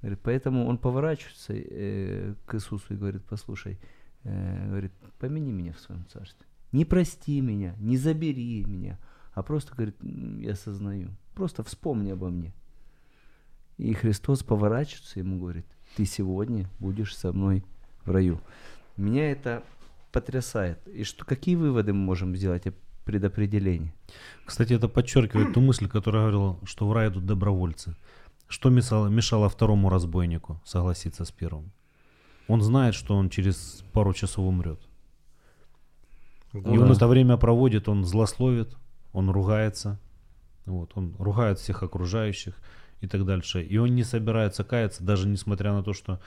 [0.04, 3.80] Говорит, поэтому он поворачивается э, к Иисусу и говорит, послушай,
[4.26, 6.46] э, говорит, помяни меня в своем царстве.
[6.74, 9.00] Не прости меня, не забери меня,
[9.34, 12.54] а просто, говорит, «М, я осознаю, просто вспомни обо мне.
[13.78, 17.64] И Христос поворачивается ему говорит, ты сегодня будешь со мной
[18.04, 18.42] в раю.
[18.98, 19.64] Меня это
[20.12, 20.86] потрясает.
[20.86, 22.74] И что, какие выводы мы можем сделать о
[23.06, 23.94] предопределении?
[24.46, 27.96] Кстати, это подчеркивает ту мысль, которая говорила, что в рай идут добровольцы.
[28.48, 31.72] Что мешало, мешало второму разбойнику согласиться с первым?
[32.48, 34.80] Он знает, что он через пару часов умрет.
[36.54, 38.78] И он это время проводит, он злословит,
[39.12, 40.00] он ругается,
[40.66, 42.56] вот, он ругает всех окружающих
[43.02, 43.64] и так дальше.
[43.64, 46.20] И он не собирается каяться, даже несмотря на то, что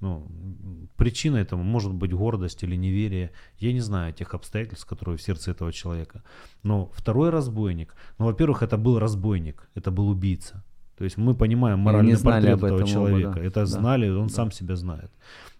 [0.00, 3.30] ну, м, причиной этому может быть гордость или неверие.
[3.58, 6.22] Я не знаю тех обстоятельств, которые в сердце этого человека.
[6.62, 10.64] Но второй разбойник, ну, во-первых, это был разбойник, это был убийца.
[10.98, 13.32] То есть мы понимаем они моральный знали портрет об этого оба, человека.
[13.34, 13.40] да.
[13.40, 13.66] Это Да.
[13.66, 14.34] знали, он Да.
[14.34, 15.10] сам себя знает.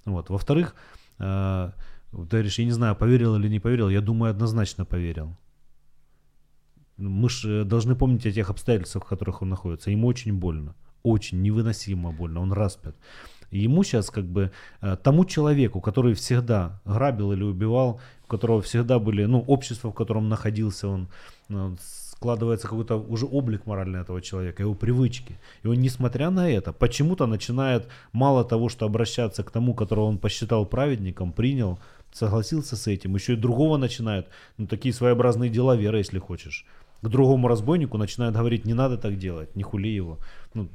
[0.04, 0.30] Вот.
[0.30, 0.74] Во-вторых,
[1.20, 1.70] э,
[2.10, 5.36] ты говоришь, я не знаю, поверил или не поверил, я думаю, однозначно поверил.
[6.96, 9.90] Мы же должны помнить о тех обстоятельствах, в которых он находится.
[9.90, 10.74] Ему очень больно,
[11.04, 12.96] очень невыносимо больно, он распят.
[13.52, 14.50] Ему сейчас как бы
[14.82, 19.94] э, тому человеку, который всегда грабил или убивал, у которого всегда были, ну, общество, в
[19.94, 21.08] котором находился он,
[21.48, 21.76] ну,
[22.18, 25.38] складывается какой-то уже облик моральный этого человека, его привычки.
[25.62, 30.18] И он, несмотря на это, почему-то начинает мало того, что обращаться к тому, которого он
[30.18, 31.78] посчитал праведником, принял,
[32.12, 34.26] согласился с этим, еще и другого начинает,
[34.56, 36.66] ну, такие своеобразные дела веры, если хочешь.
[37.02, 40.18] К другому разбойнику начинает говорить, не надо так делать, не хули его.
[40.54, 40.68] Ну,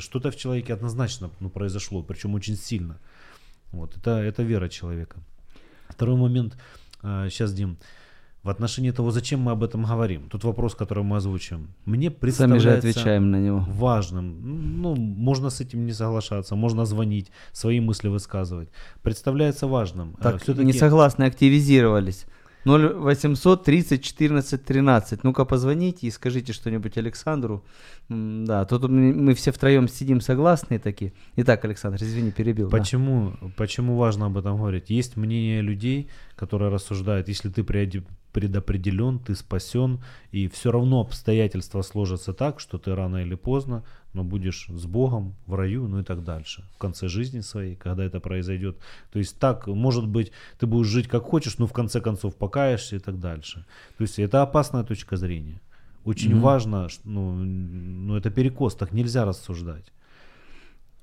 [0.00, 2.98] что-то в человеке однозначно ну, произошло, причем очень сильно.
[3.72, 5.16] Вот, это, это вера человека.
[5.88, 6.58] Второй момент,
[7.02, 7.78] сейчас, Дим,
[8.42, 10.28] в отношении того, зачем мы об этом говорим.
[10.30, 11.68] Тут вопрос, который мы озвучим.
[11.84, 13.66] Мне Сами представляется же отвечаем на него.
[13.68, 18.68] важным, ну, можно с этим не соглашаться, можно звонить, свои мысли высказывать.
[19.02, 20.14] Представляется важным.
[20.18, 22.26] э, Так, всё-таки- несогласные активизировались.
[22.64, 25.24] 0800 30 14 13.
[25.24, 27.64] Ну-ка позвоните и скажите что-нибудь Александру.
[28.10, 31.12] Да, тут мы все втроем сидим согласные такие.
[31.36, 32.68] Итак, Александр, извини, перебил.
[32.68, 32.76] да.
[32.78, 34.90] Почему, почему важно об этом говорить?
[34.90, 37.64] Есть мнение людей, которые рассуждают, если ты
[38.32, 40.00] предопределен, ты спасен,
[40.32, 45.34] и все равно обстоятельства сложатся так, что ты рано или поздно, но будешь с Богом
[45.46, 48.76] в раю, ну и так дальше, в конце жизни своей, когда это произойдет.
[49.12, 52.96] То есть так, может быть, ты будешь жить как хочешь, но в конце концов покаешься
[52.96, 53.64] и так дальше.
[53.98, 55.60] То есть это опасная точка зрения.
[56.04, 56.40] Очень Мгм.
[56.40, 59.92] важно, ну, ну это перекос, так нельзя рассуждать.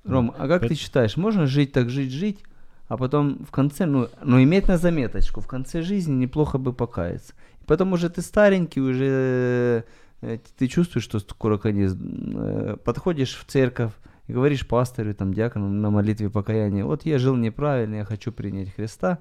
[0.04, 2.40] Ром, а как Поэт- ты считаешь, можно жить так жить, жить,
[2.88, 7.34] а потом в конце, ну, ну иметь на заметочку, в конце жизни неплохо бы покаяться.
[7.62, 9.84] И потом уже ты старенький, уже
[10.22, 13.92] э, ты чувствуешь, что скоро конец, э, подходишь в церковь
[14.28, 18.74] и говоришь пастору, там, диакону на молитве покаяния, вот я жил неправильно, я хочу принять
[18.74, 19.20] Христа,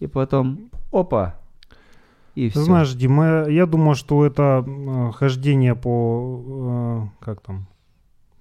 [0.00, 1.36] и потом, опа,
[2.34, 2.62] и все.
[2.62, 7.66] знаешь, Дима, я- думаю, что это э, хождение по, как там,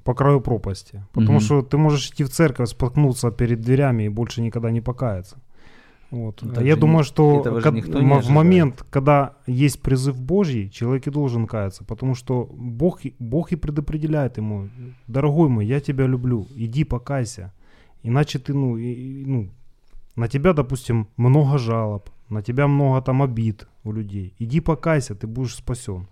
[0.04, 1.04] по краю пропасти.
[1.14, 1.40] Потому Мгм.
[1.42, 5.38] что ты можешь идти в церковь, споткнуться перед дверями и больше никогда не покаяться.
[6.12, 6.42] Вот.
[6.44, 7.80] Ну, так я думаю, ни- что не
[8.14, 13.16] м- в момент, когда есть призыв Божий, человек и должен каяться, потому что Бог, и-
[13.20, 14.68] Бог и предопределяет ему,
[15.08, 17.52] дорогой мой, я тебя люблю, иди покайся.
[18.04, 19.50] Иначе ты, ну, и, ну,
[20.16, 24.34] на тебя, допустим, много жалоб, на тебя много там обид у людей.
[24.40, 26.08] Иди покайся, ты будешь спасен.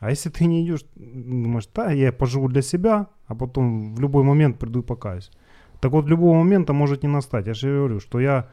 [0.00, 4.22] А если ты не идешь, думаешь, да, я поживу для себя, а потом в любой
[4.22, 5.30] момент приду и покаюсь.
[5.80, 7.46] Так вот, любого момента может не настать.
[7.46, 8.48] Я же говорю, что я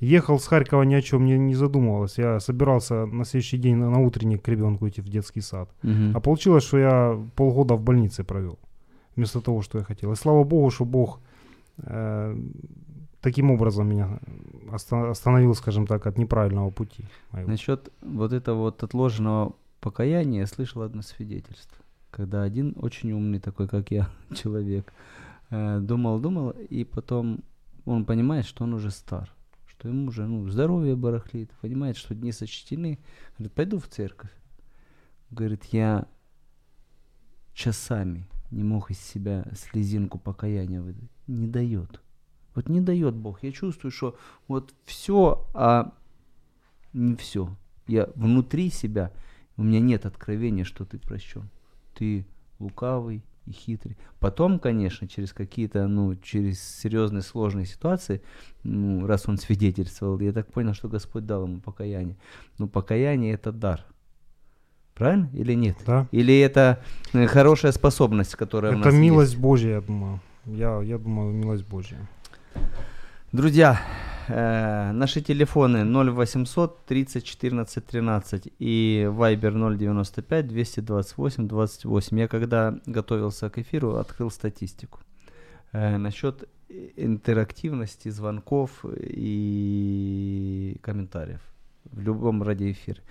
[0.00, 2.22] ехал с Харькова ни о чем не, не задумывался.
[2.22, 5.68] Я собирался на следующий день на, на утренник к ребенку идти в детский сад.
[5.82, 6.12] Мгм.
[6.14, 8.58] А получилось, что я полгода в больнице провел.
[9.16, 10.12] Вместо того, что я хотел.
[10.12, 11.20] И слава богу, что Бог
[11.78, 12.36] э,
[13.20, 14.20] таким образом меня
[14.72, 17.04] оста- остановил, скажем так, от неправильного пути.
[17.32, 17.50] моего.
[17.50, 21.78] Насчет вот этого вот отложенного покаяния я слышал одно свидетельство.
[22.10, 24.92] Когда один очень умный такой, как я, человек,
[25.50, 27.40] э, думал, думал, и потом
[27.84, 29.32] он понимает, что он уже стар,
[29.66, 32.98] что ему уже ну, здоровье барахлит, понимает, что дни сочтены.
[33.36, 34.32] Говорит, пойду в церковь.
[35.30, 36.06] Говорит, я
[37.54, 41.10] часами не мог из себя слезинку покаяния выдать.
[41.26, 42.00] Не дает.
[42.54, 43.42] Вот не дает Бог.
[43.42, 44.16] Я чувствую, что
[44.48, 45.92] вот все, а
[46.92, 47.54] не все.
[47.86, 49.12] Я внутри себя,
[49.56, 51.48] у меня нет откровения, что ты прощен.
[51.96, 52.26] Ты
[52.58, 53.96] лукавый и хитрый.
[54.18, 58.22] Потом, конечно, через какие-то, ну, через серьезные сложные ситуации,
[58.64, 62.16] ну, раз он свидетельствовал, я так понял, что Господь дал ему покаяние.
[62.58, 63.84] Но покаяние это дар.
[64.94, 65.76] Правильно или нет?
[65.86, 66.06] Да.
[66.10, 66.82] Или это
[67.12, 69.42] э, хорошая способность, которая у Это нас милость есть?
[69.42, 70.20] Божья, я думаю.
[70.46, 71.98] Я, я думаю, милость Божья.
[73.32, 73.80] Друзья,
[74.28, 82.18] э, наши телефоны 0800 30 14 13 и Viber 095 228 28.
[82.18, 85.00] Я когда готовился к эфиру, открыл статистику
[85.72, 86.48] э, насчет
[86.96, 91.40] интерактивности звонков и комментариев
[91.84, 93.02] в любом радиоэфире.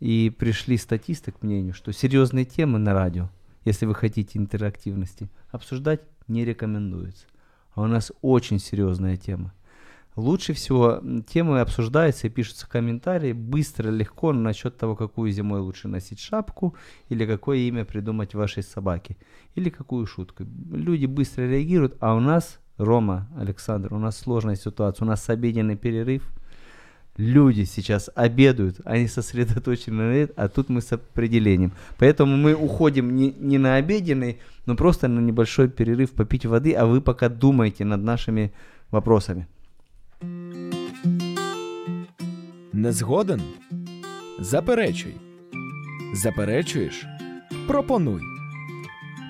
[0.00, 3.30] И пришли статисты к мнению, что серьезные темы на радио,
[3.64, 7.26] если вы хотите интерактивности, обсуждать не рекомендуется.
[7.74, 9.52] А у нас очень серьезная тема.
[10.16, 16.20] Лучше всего темы обсуждаются и пишутся комментарии быстро, легко насчет того, какую зимой лучше носить
[16.20, 16.76] шапку,
[17.08, 19.16] или какое имя придумать вашей собаке,
[19.56, 20.44] или какую шутку.
[20.70, 25.76] Люди быстро реагируют, а у нас, Рома, Александр, у нас сложная ситуация, у нас обеденный
[25.76, 26.30] перерыв.
[27.16, 31.72] Люди сейчас обедают, они сосредоточены на этом, а тут мы с определением.
[31.98, 36.86] Поэтому мы уходим не, не на обеденный, но просто на небольшой перерыв попить воды, а
[36.86, 38.52] вы пока думаете над нашими
[38.92, 39.48] вопросами.
[42.84, 43.42] Не згоден?
[44.40, 45.14] Заперечуй.
[46.14, 47.06] Заперечуєш?
[47.66, 48.22] Пропонуй.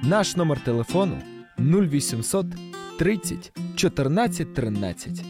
[0.03, 1.19] Наш номер телефону
[1.59, 2.47] 0800
[2.99, 5.25] 30 14 13.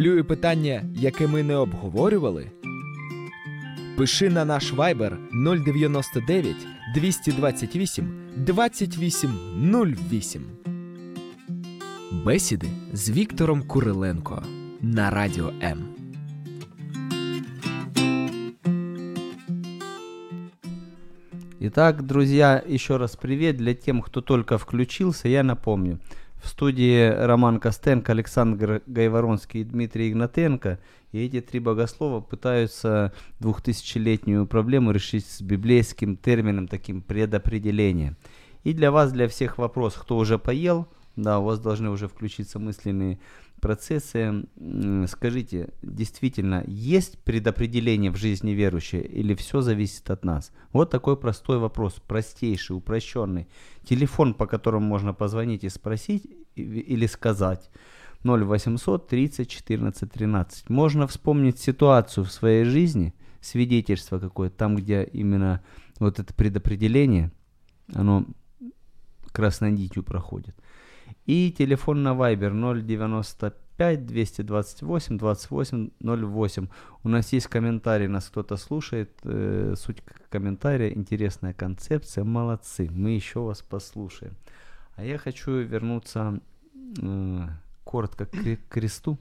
[0.00, 2.46] Хвилює питання, яке ми не обговорювали?
[3.96, 5.16] Пиши на наш Viber
[5.64, 6.56] 099
[6.94, 10.42] 228 2808.
[12.24, 14.42] Бесіди з Віктором Куриленко
[14.80, 15.84] на Радіо М.
[21.60, 25.28] Итак, друзья, еще раз привет для тем, кто только включился.
[25.28, 25.98] Я напомню,
[26.42, 30.78] в студии Роман Костенко, Александр Гайворонский и Дмитрий Игнатенко.
[31.12, 38.16] И эти три богослова пытаются двухтысячелетнюю проблему решить с библейским термином таким предопределение.
[38.64, 40.86] И для вас, для всех вопрос, кто уже поел,
[41.16, 43.18] да, у вас должны уже включиться мысленные
[43.60, 44.44] процессы.
[45.08, 50.52] Скажите, действительно, есть предопределение в жизни верующего или все зависит от нас?
[50.72, 53.48] Вот такой простой вопрос, простейший, упрощенный.
[53.84, 57.70] Телефон, по которому можно позвонить и спросить или сказать.
[58.24, 60.68] 0800 30 14 13.
[60.68, 65.62] Можно вспомнить ситуацию в своей жизни, свидетельство какое-то, там, где именно
[65.98, 67.30] вот это предопределение,
[67.94, 68.26] оно
[69.32, 70.54] красной нитью проходит.
[71.26, 76.68] И телефон на Viber 095 228 28 08.
[77.02, 79.10] У нас есть комментарий, нас кто-то слушает.
[79.24, 82.88] Э, суть комментария, интересная концепция, молодцы.
[82.90, 84.34] Мы еще вас послушаем.
[84.96, 86.40] А я хочу вернуться
[87.00, 87.46] э,
[87.84, 89.18] коротко к кре- кресту.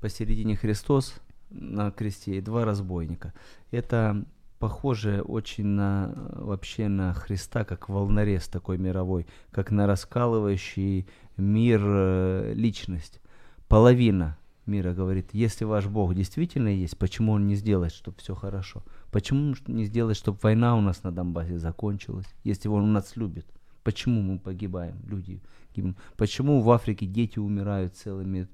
[0.00, 1.20] Посередине Христос
[1.50, 3.32] на кресте и два разбойника.
[3.72, 4.24] Это
[4.58, 11.06] похоже очень на э, вообще на Христа, как волнорез такой мировой, как на раскалывающий
[11.36, 13.20] мир э, личность.
[13.68, 18.82] Половина мира говорит, если ваш Бог действительно есть, почему Он не сделает, чтобы все хорошо?
[19.10, 23.46] Почему не сделает, чтобы война у нас на Донбассе закончилась, если Он нас любит?
[23.82, 25.40] Почему мы погибаем, люди
[25.74, 25.96] гибнут?
[26.16, 28.48] Почему в Африке дети умирают целыми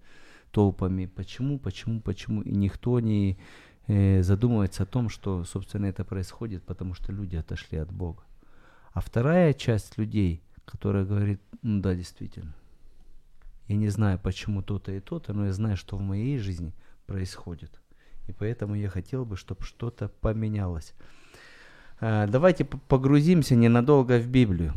[0.52, 1.06] толпами?
[1.06, 2.42] Почему, почему, почему?
[2.42, 3.38] И никто не
[3.86, 8.22] э, задумывается о том, что, собственно, это происходит, потому что люди отошли от Бога.
[8.92, 12.54] А вторая часть людей, которая говорит, ну да, действительно,
[13.68, 16.74] я не знаю, почему то-то и то-то, но я знаю, что в моей жизни
[17.06, 17.80] происходит.
[18.26, 20.94] И поэтому я хотел бы, чтобы что-то поменялось.
[22.00, 24.74] А, Давайте погрузимся ненадолго в Библию.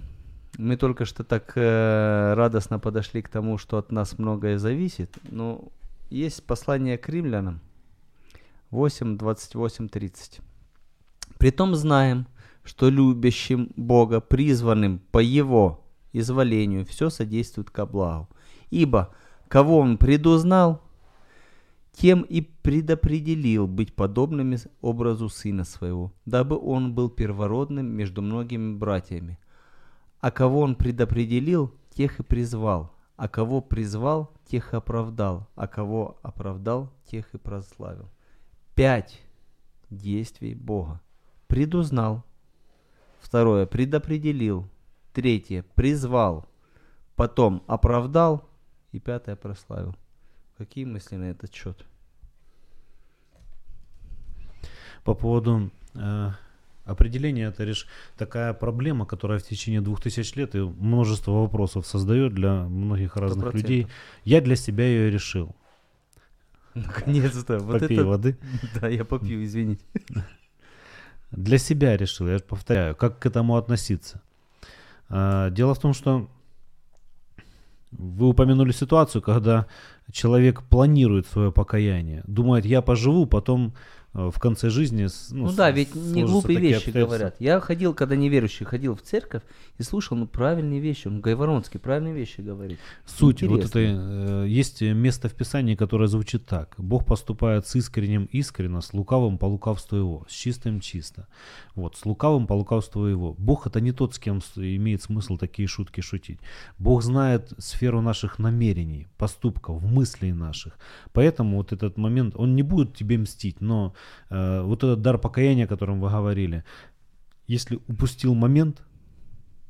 [0.58, 5.16] Мы только что так э, радостно подошли к тому, что от нас многое зависит.
[5.30, 5.72] Но
[6.10, 7.62] есть послание к римлянам
[8.72, 10.41] 8, 28, 30.
[11.38, 12.28] Притом знаем,
[12.63, 18.28] что любящим Бога, призванным по Его изволению, все содействует ко благу.
[18.70, 19.13] Ибо
[19.47, 20.82] кого Он предузнал,
[21.93, 29.39] тем и предопределил быть подобными образу Сына Своего, дабы Он был первородным между многими братьями.
[30.20, 32.93] А кого Он предопределил, тех и призвал.
[33.15, 35.47] А кого призвал, тех и оправдал.
[35.55, 38.09] А кого оправдал, тех и прославил.
[38.78, 39.20] Пять
[39.90, 41.02] действий Бога.
[41.48, 42.24] Предузнал.
[43.20, 43.66] Второе.
[43.66, 44.70] Предопределил.
[45.14, 45.66] Третье.
[45.74, 46.48] Призвал.
[47.16, 48.48] Потом оправдал.
[48.92, 49.36] И пятое.
[49.36, 49.96] Прославил.
[50.60, 51.88] Какие мысли на этот счет?
[55.04, 56.30] По поводу э,
[56.86, 62.36] определения, это лишь такая проблема, которая в течение двух тысяч лет и множество вопросов создает
[62.36, 63.72] для многих разных процентов.
[63.72, 63.88] людей.
[64.24, 65.56] Я для себя ее решил.
[66.86, 67.60] Наконец-то.
[67.60, 68.06] Вот Попей это...
[68.06, 68.38] воды.
[68.82, 69.84] Да, я попью, извините.
[71.32, 74.22] Для себя решил, я повторяю, как к этому относиться.
[75.10, 76.30] А, Дело в том, что
[77.92, 79.66] вы упомянули ситуацию, когда
[80.12, 83.74] человек планирует свое покаяние, думает, я поживу, потом
[84.14, 85.08] в конце жизни...
[85.32, 87.36] Ну, с- да, ведь не глупые вещи говорят.
[87.39, 89.43] Я ходил, когда неверующий, ходил в церковь
[89.78, 91.08] и слушал, ну, правильные вещи.
[91.08, 92.80] Он Гайворонский правильные вещи говорит.
[93.05, 93.80] Суть вот Интересно.
[93.80, 96.74] этой, э, есть место в Писании, которое звучит так.
[96.78, 101.28] Бог поступает с искренним искренно, с лукавым по лукавству его, с чистым чисто.
[101.76, 103.36] Вот, с лукавым по лукавству его.
[103.38, 106.39] Бог это не тот, с кем имеет смысл такие шутки шутить.
[106.80, 110.80] Бог знает сферу наших намерений, поступков, мыслей наших.
[111.14, 113.93] Поэтому вот этот момент, он не будет тебе мстить, но
[114.30, 116.64] э, вот этот дар покаяния, о котором вы говорили,
[117.48, 118.84] если упустил момент,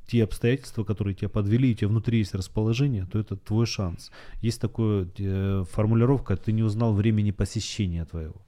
[0.08, 4.12] те обстоятельства, которые тебя подвели, и у тебя внутри есть расположение, то это твой шанс.
[4.42, 8.42] Есть такая э, формулировка, ты не узнал времени посещения твоего.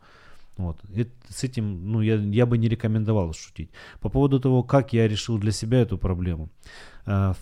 [0.58, 0.78] Вот.
[0.96, 3.70] Это- с этим ну, я, я бы не рекомендовал шутить.
[4.00, 6.50] По поводу того, как я решил для себя эту проблему.
[7.06, 7.34] А,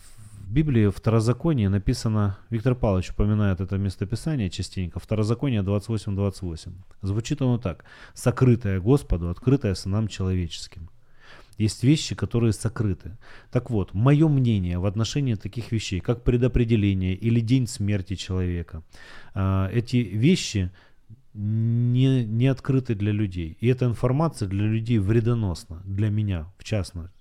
[0.47, 6.71] В Библии, Второзаконии написано, Виктор Павлович упоминает это местописание частенько, Второзаконие 28-28.
[7.01, 7.83] Звучит оно так.
[8.13, 10.89] «Сокрытое Господу, открытое сынам человеческим».
[11.57, 13.17] Есть вещи, которые сокрыты.
[13.51, 18.83] Так вот, мое мнение в отношении таких вещей, как предопределение или день смерти человека,
[19.33, 20.71] а, эти вещи
[21.33, 23.57] не, не открыты для людей.
[23.59, 27.11] И эта информация для людей вредоносна, для меня в частности.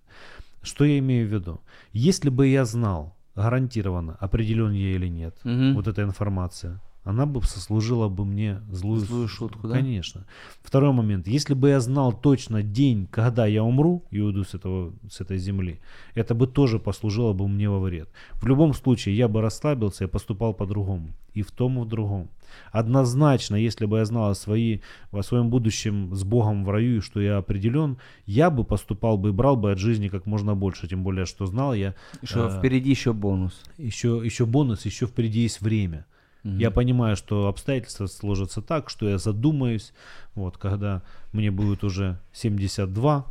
[0.62, 1.60] Что я имею в виду?
[1.92, 5.74] Если бы я знал гарантированно, определен я или нет, Мгм.
[5.74, 9.74] вот эта информация, она бы сослужила бы мне злую, Злую шутку, да?
[9.74, 10.26] Конечно.
[10.60, 11.28] Второй момент.
[11.28, 15.38] Если бы я знал точно день, когда я умру и уйду с, этого, с этой
[15.38, 15.78] земли,
[16.14, 18.08] это бы тоже послужило бы мне во вред.
[18.34, 21.14] В любом случае, я бы расслабился и поступал по-другому.
[21.32, 22.28] И в том, и в другом.
[22.72, 24.80] Однозначно, если бы я знал о, свои,
[25.12, 29.28] о своем будущем с Богом в раю, и что я определен, я бы поступал бы
[29.28, 30.88] и брал бы от жизни как можно больше.
[30.88, 31.94] Тем более, что знал я
[32.24, 33.62] Что э, впереди еще бонус.
[33.78, 36.04] еще, еще бонус, еще впереди есть время.
[36.46, 39.92] Я понимаю, что обстоятельства сложатся так, что я задумаюсь,
[40.34, 43.26] вот, когда мне будет уже 72,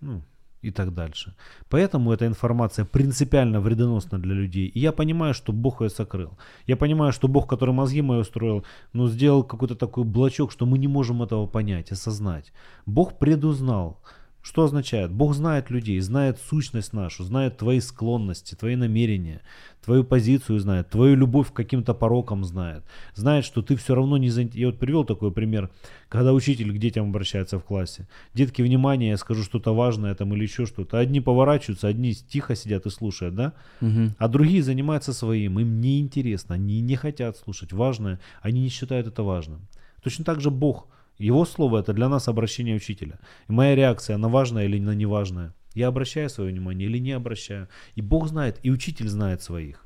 [0.00, 0.22] ну,
[0.62, 1.34] и так дальше.
[1.68, 4.66] Поэтому эта информация принципиально вредоносна для людей.
[4.66, 6.38] И я понимаю, что Бог ее сокрыл.
[6.66, 10.78] Я понимаю, что Бог, который мозги мои устроил, ну, сделал какой-то такой блочок, что мы
[10.78, 12.52] не можем этого понять, осознать.
[12.86, 14.00] Бог предузнал
[14.42, 15.12] Что означает?
[15.12, 19.40] Бог знает людей, знает сущность нашу, знает твои склонности, твои намерения,
[19.84, 22.82] твою позицию знает, твою любовь к каким-то порокам знает.
[23.14, 24.30] Знает, что ты все равно не...
[24.30, 25.70] заин- Я вот привел такой пример,
[26.08, 28.08] когда учитель к детям обращается в классе.
[28.34, 30.98] Детки, внимание, я скажу что-то важное там или еще что-то.
[30.98, 33.52] Одни поворачиваются, одни тихо сидят и слушают, да?
[33.80, 34.16] Мгм.
[34.18, 39.22] А другие занимаются своим, им неинтересно, они не хотят слушать важное, они не считают это
[39.22, 39.60] важным.
[40.02, 40.88] Точно так же Бог,
[41.22, 43.20] Его слово это для нас обращение учителя.
[43.48, 45.54] И моя реакция на важное или на неважное.
[45.72, 47.68] Я обращаю свое внимание или не обращаю.
[47.94, 49.84] И Бог знает, и учитель знает своих.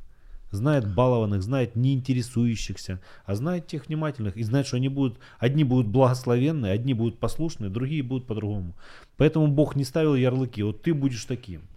[0.51, 4.39] Знает балованных, знает не интересующихся, а знает тех внимательных.
[4.39, 8.74] И знает, что они будут, одни будут благословенные, одни будут послушные, другие будут по-другому.
[9.18, 11.68] Поэтому Бог не ставил ярлыки, вот ты будешь таким.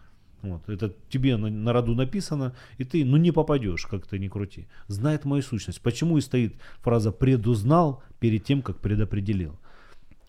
[0.42, 4.30] Вот, это тебе на, на роду написано, и ты, ну, не попадешь, как ты не
[4.30, 4.68] крути.
[4.88, 5.82] Знает мою сущность.
[5.82, 9.60] Почему и стоит фраза «предузнал» перед тем, как предопределил.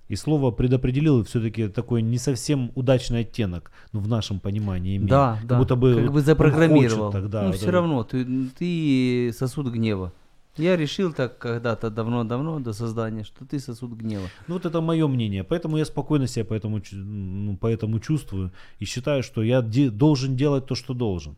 [0.08, 5.11] И слово «предопределил» все-таки такой не совсем удачный оттенок, ну, в нашем понимании имеет.
[5.11, 5.58] Да, как да.
[5.58, 7.12] будто бы как бы запрограммировал.
[7.12, 8.26] хочет тогда, ну, вот все равно, ты,
[8.58, 10.12] ты сосуд гнева.
[10.57, 14.28] Я решил так когда-то давно-давно до создания, что ты сосуд гнева.
[14.48, 19.22] Ну вот это мое мнение, поэтому я спокойно себя поэтому, ну, поэтому чувствую и считаю,
[19.22, 21.36] что я де- должен делать то, что должен.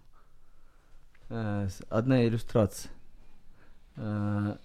[1.29, 2.91] Э, Одна иллюстрация.
[3.97, 4.57] Э,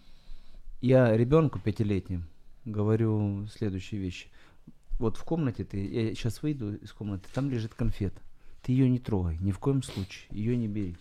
[0.81, 2.23] Я ребенку пятилетним
[2.65, 4.27] говорю следующие вещи.
[4.99, 8.19] Вот в комнате ты, я сейчас выйду из комнаты, там лежит конфета.
[8.63, 10.95] Ты ее не трогай, ни в коем случае, ее не бери.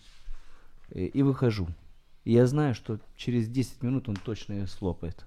[0.91, 1.67] Э, И выхожу.
[2.27, 5.25] И я знаю, что через 10 минут он точно ее слопает.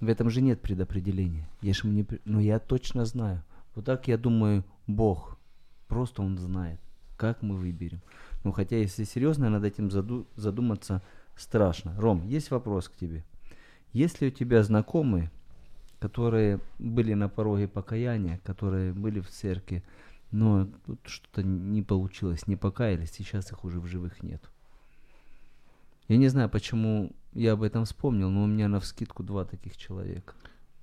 [0.00, 1.46] В этом же нет предопределения.
[1.60, 2.02] Я ж ему не...
[2.02, 3.42] при- Но я точно знаю.
[3.74, 5.36] Вот так я думаю, Бог.
[5.88, 6.80] Просто Он знает,
[7.18, 8.00] как мы выберем.
[8.42, 11.02] Ну, хотя, если серьезно над этим заду- задуматься,
[11.36, 11.94] страшно.
[12.00, 13.22] Ром, есть вопрос к тебе.
[13.92, 15.30] Есть ли у тебя знакомые,
[15.98, 19.84] которые были на пороге покаяния, которые были в церкви,
[20.30, 20.70] но
[21.04, 24.42] что-то не получилось, не покаялись, сейчас их уже в живых нет?
[26.12, 29.78] Я не знаю, почему я об этом вспомнил, но у меня на вскидку два таких
[29.78, 30.34] человека.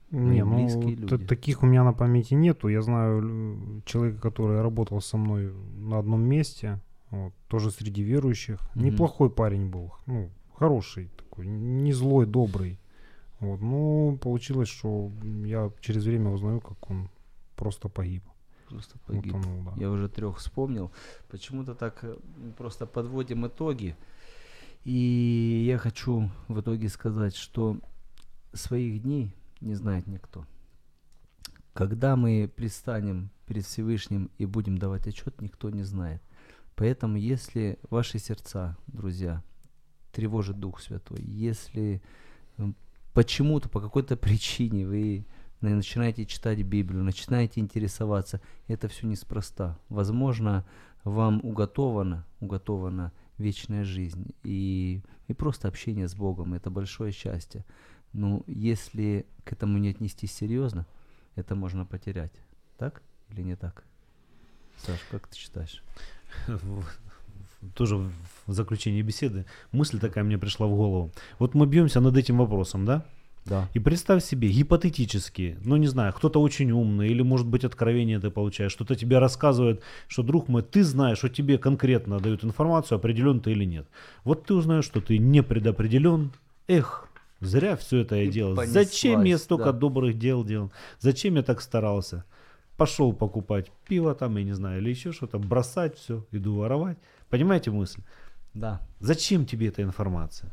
[0.09, 1.27] Не, ну, близкие люди.
[1.27, 2.67] таких у меня на памяти нету.
[2.67, 6.79] Я знаю человека, который работал со мной на одном месте,
[7.11, 8.59] вот, тоже среди верующих.
[8.73, 8.85] Мгм.
[8.85, 12.79] Неплохой парень был, ну, хороший такой, не злой, добрый.
[13.39, 15.11] Вот, ну, получилось, что
[15.45, 17.07] я через время узнаю, как он
[17.55, 18.23] просто погиб.
[18.67, 19.35] Просто погиб.
[19.35, 19.73] Утонул, да.
[19.77, 20.91] Я уже трех вспомнил.
[21.29, 22.17] Почему-то так э,
[22.57, 23.95] просто подводим итоги.
[24.83, 27.79] И я хочу в итоге сказать, что
[28.53, 30.45] своих дней не знает никто.
[31.73, 36.21] Когда мы предстанем перед Всевышним и будем давать отчет, никто не знает.
[36.75, 39.43] Поэтому, если ваши сердца, друзья,
[40.11, 42.01] тревожит Дух Святой, если
[42.57, 42.75] м,
[43.13, 45.25] почему-то, по какой-то причине вы
[45.61, 49.77] на- начинаете читать Библию, начинаете интересоваться, это все неспроста.
[49.89, 50.65] Возможно,
[51.03, 56.53] вам уготована, уготована вечная жизнь и, и просто общение с Богом.
[56.53, 57.65] Это большое счастье.
[58.13, 60.85] Но если к этому не отнестись серьезно,
[61.35, 62.33] это можно потерять.
[62.77, 63.83] Так или не так?
[64.77, 65.83] Саш, как ты считаешь?
[67.75, 68.11] тоже в
[68.51, 71.11] заключении беседы мысль такая мне пришла в голову.
[71.39, 73.05] Вот мы бьемся над этим вопросом, да?
[73.49, 73.67] Да.
[73.73, 78.29] И представь себе, гипотетически, ну не знаю, кто-то очень умный, или может быть откровение ты
[78.29, 83.39] получаешь, что-то тебе рассказывает, что, друг мой, ты знаешь, что тебе конкретно дают информацию, определен
[83.39, 83.87] ты или нет.
[84.23, 86.31] Вот ты узнаешь, что ты не предопределен.
[86.67, 88.55] Эх, зря все это я И делал.
[88.65, 89.79] Зачем я понеслась, столько да.
[89.79, 90.71] добрых дел делал?
[90.99, 92.25] Зачем я так старался?
[92.77, 96.97] Пошел покупать пиво там, я не знаю, или еще что-то, бросать все, иду воровать.
[97.29, 98.01] Понимаете мысль?
[98.53, 98.81] Да.
[98.99, 100.51] Зачем тебе эта информация?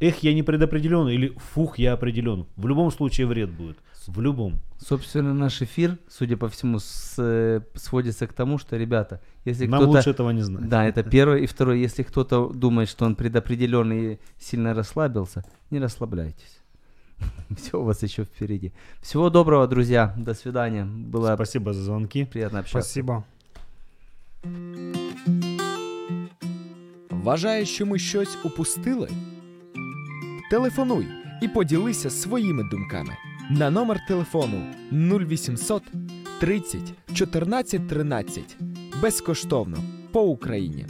[0.00, 2.46] Эх, я не предопределен или фух, я определен.
[2.56, 3.76] В любом случае вред будет.
[4.06, 4.54] В любом.
[4.78, 9.80] Собственно, наш эфир, судя по всему, с- э, сводится к тому, что, ребята, если Нам
[9.80, 9.96] кто-то...
[9.98, 10.68] лучше этого не знать.
[10.68, 11.38] Да, это первое.
[11.38, 16.60] И второе, если кто-то думает, что он предопределен и сильно расслабился, не расслабляйтесь.
[17.56, 18.72] Все у вас еще впереди.
[19.02, 20.14] Всего доброго, друзья.
[20.16, 20.84] До свидания.
[20.84, 22.24] Было Спасибо за звонки.
[22.24, 22.88] приятно общаться.
[22.90, 23.24] Спасибо.
[27.10, 29.08] Вважаєш, що ми щось упустили?
[30.50, 31.06] Телефонуй
[31.42, 33.16] і поділися своїми думками.
[33.50, 35.82] На номер телефону 0800
[36.40, 36.80] 30
[37.14, 38.56] 14 13
[39.02, 39.76] безкоштовно.
[40.12, 40.86] По Україні.